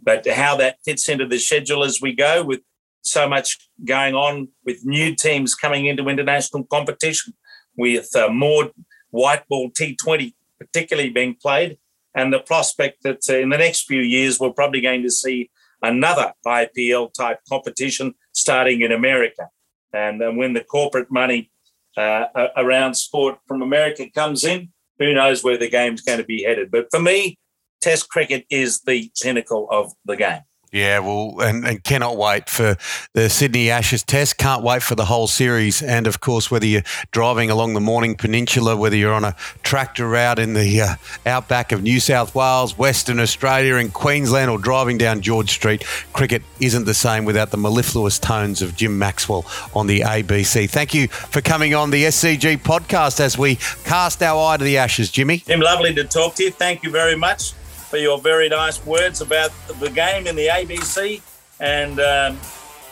but 0.00 0.26
how 0.28 0.56
that 0.56 0.78
fits 0.84 1.08
into 1.08 1.26
the 1.26 1.38
schedule 1.38 1.82
as 1.82 2.00
we 2.00 2.14
go 2.14 2.44
with 2.44 2.60
so 3.02 3.28
much 3.28 3.58
going 3.84 4.14
on 4.14 4.48
with 4.64 4.84
new 4.84 5.14
teams 5.14 5.54
coming 5.54 5.86
into 5.86 6.08
international 6.08 6.64
competition, 6.64 7.34
with 7.76 8.14
uh, 8.14 8.28
more 8.28 8.70
white 9.10 9.46
ball 9.48 9.70
T20 9.70 10.34
particularly 10.58 11.10
being 11.10 11.36
played, 11.40 11.78
and 12.14 12.32
the 12.32 12.40
prospect 12.40 13.02
that 13.04 13.20
uh, 13.30 13.36
in 13.36 13.48
the 13.48 13.58
next 13.58 13.86
few 13.86 14.00
years 14.00 14.40
we're 14.40 14.52
probably 14.52 14.80
going 14.80 15.02
to 15.02 15.10
see 15.10 15.50
another 15.82 16.32
IPL 16.44 17.12
type 17.14 17.38
competition 17.48 18.14
starting 18.32 18.80
in 18.80 18.90
America. 18.90 19.48
And, 19.92 20.20
and 20.20 20.36
when 20.36 20.52
the 20.52 20.64
corporate 20.64 21.10
money 21.10 21.50
uh, 21.96 22.26
around 22.56 22.94
sport 22.94 23.38
from 23.46 23.62
America 23.62 24.10
comes 24.10 24.44
in, 24.44 24.70
who 24.98 25.14
knows 25.14 25.44
where 25.44 25.56
the 25.56 25.70
game's 25.70 26.02
going 26.02 26.18
to 26.18 26.24
be 26.24 26.42
headed. 26.42 26.70
But 26.70 26.88
for 26.90 27.00
me, 27.00 27.38
Test 27.80 28.08
cricket 28.08 28.44
is 28.50 28.80
the 28.80 29.10
pinnacle 29.22 29.68
of 29.70 29.92
the 30.04 30.16
game. 30.16 30.40
Yeah, 30.70 30.98
well, 30.98 31.40
and, 31.40 31.66
and 31.66 31.82
cannot 31.82 32.18
wait 32.18 32.50
for 32.50 32.76
the 33.14 33.30
Sydney 33.30 33.70
Ashes 33.70 34.02
test. 34.02 34.36
Can't 34.36 34.62
wait 34.62 34.82
for 34.82 34.94
the 34.94 35.06
whole 35.06 35.26
series. 35.26 35.82
And 35.82 36.06
of 36.06 36.20
course, 36.20 36.50
whether 36.50 36.66
you're 36.66 36.82
driving 37.10 37.48
along 37.48 37.72
the 37.72 37.80
Mornington 37.80 38.18
Peninsula, 38.18 38.76
whether 38.76 38.94
you're 38.94 39.14
on 39.14 39.24
a 39.24 39.34
tractor 39.62 40.06
route 40.06 40.38
in 40.38 40.52
the 40.52 40.82
uh, 40.82 40.94
outback 41.24 41.72
of 41.72 41.82
New 41.82 42.00
South 42.00 42.34
Wales, 42.34 42.76
Western 42.76 43.18
Australia, 43.18 43.76
and 43.76 43.94
Queensland, 43.94 44.50
or 44.50 44.58
driving 44.58 44.98
down 44.98 45.22
George 45.22 45.50
Street, 45.50 45.84
cricket 46.12 46.42
isn't 46.60 46.84
the 46.84 46.94
same 46.94 47.24
without 47.24 47.50
the 47.50 47.56
mellifluous 47.56 48.18
tones 48.18 48.60
of 48.60 48.76
Jim 48.76 48.98
Maxwell 48.98 49.46
on 49.74 49.86
the 49.86 50.00
ABC. 50.00 50.68
Thank 50.68 50.92
you 50.92 51.08
for 51.08 51.40
coming 51.40 51.74
on 51.74 51.90
the 51.90 52.04
SCG 52.04 52.58
podcast 52.58 53.20
as 53.20 53.38
we 53.38 53.56
cast 53.84 54.22
our 54.22 54.52
eye 54.52 54.58
to 54.58 54.64
the 54.64 54.76
Ashes, 54.76 55.10
Jimmy. 55.10 55.38
Jim, 55.38 55.60
lovely 55.60 55.94
to 55.94 56.04
talk 56.04 56.34
to 56.34 56.44
you. 56.44 56.50
Thank 56.50 56.82
you 56.82 56.90
very 56.90 57.16
much 57.16 57.54
for 57.88 57.96
your 57.96 58.18
very 58.18 58.48
nice 58.48 58.84
words 58.84 59.20
about 59.20 59.50
the 59.80 59.90
game 59.90 60.26
in 60.26 60.36
the 60.36 60.46
ABC. 60.46 61.22
And 61.60 61.98
um, 61.98 62.38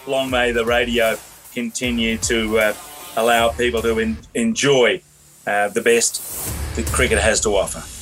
long 0.06 0.30
may 0.30 0.52
the 0.52 0.64
radio 0.64 1.16
continue 1.52 2.18
to 2.18 2.58
uh, 2.58 2.74
allow 3.16 3.50
people 3.50 3.82
to 3.82 4.16
enjoy 4.34 5.02
uh, 5.46 5.68
the 5.68 5.80
best 5.80 6.76
that 6.76 6.86
cricket 6.86 7.18
has 7.18 7.40
to 7.42 7.50
offer. 7.50 7.95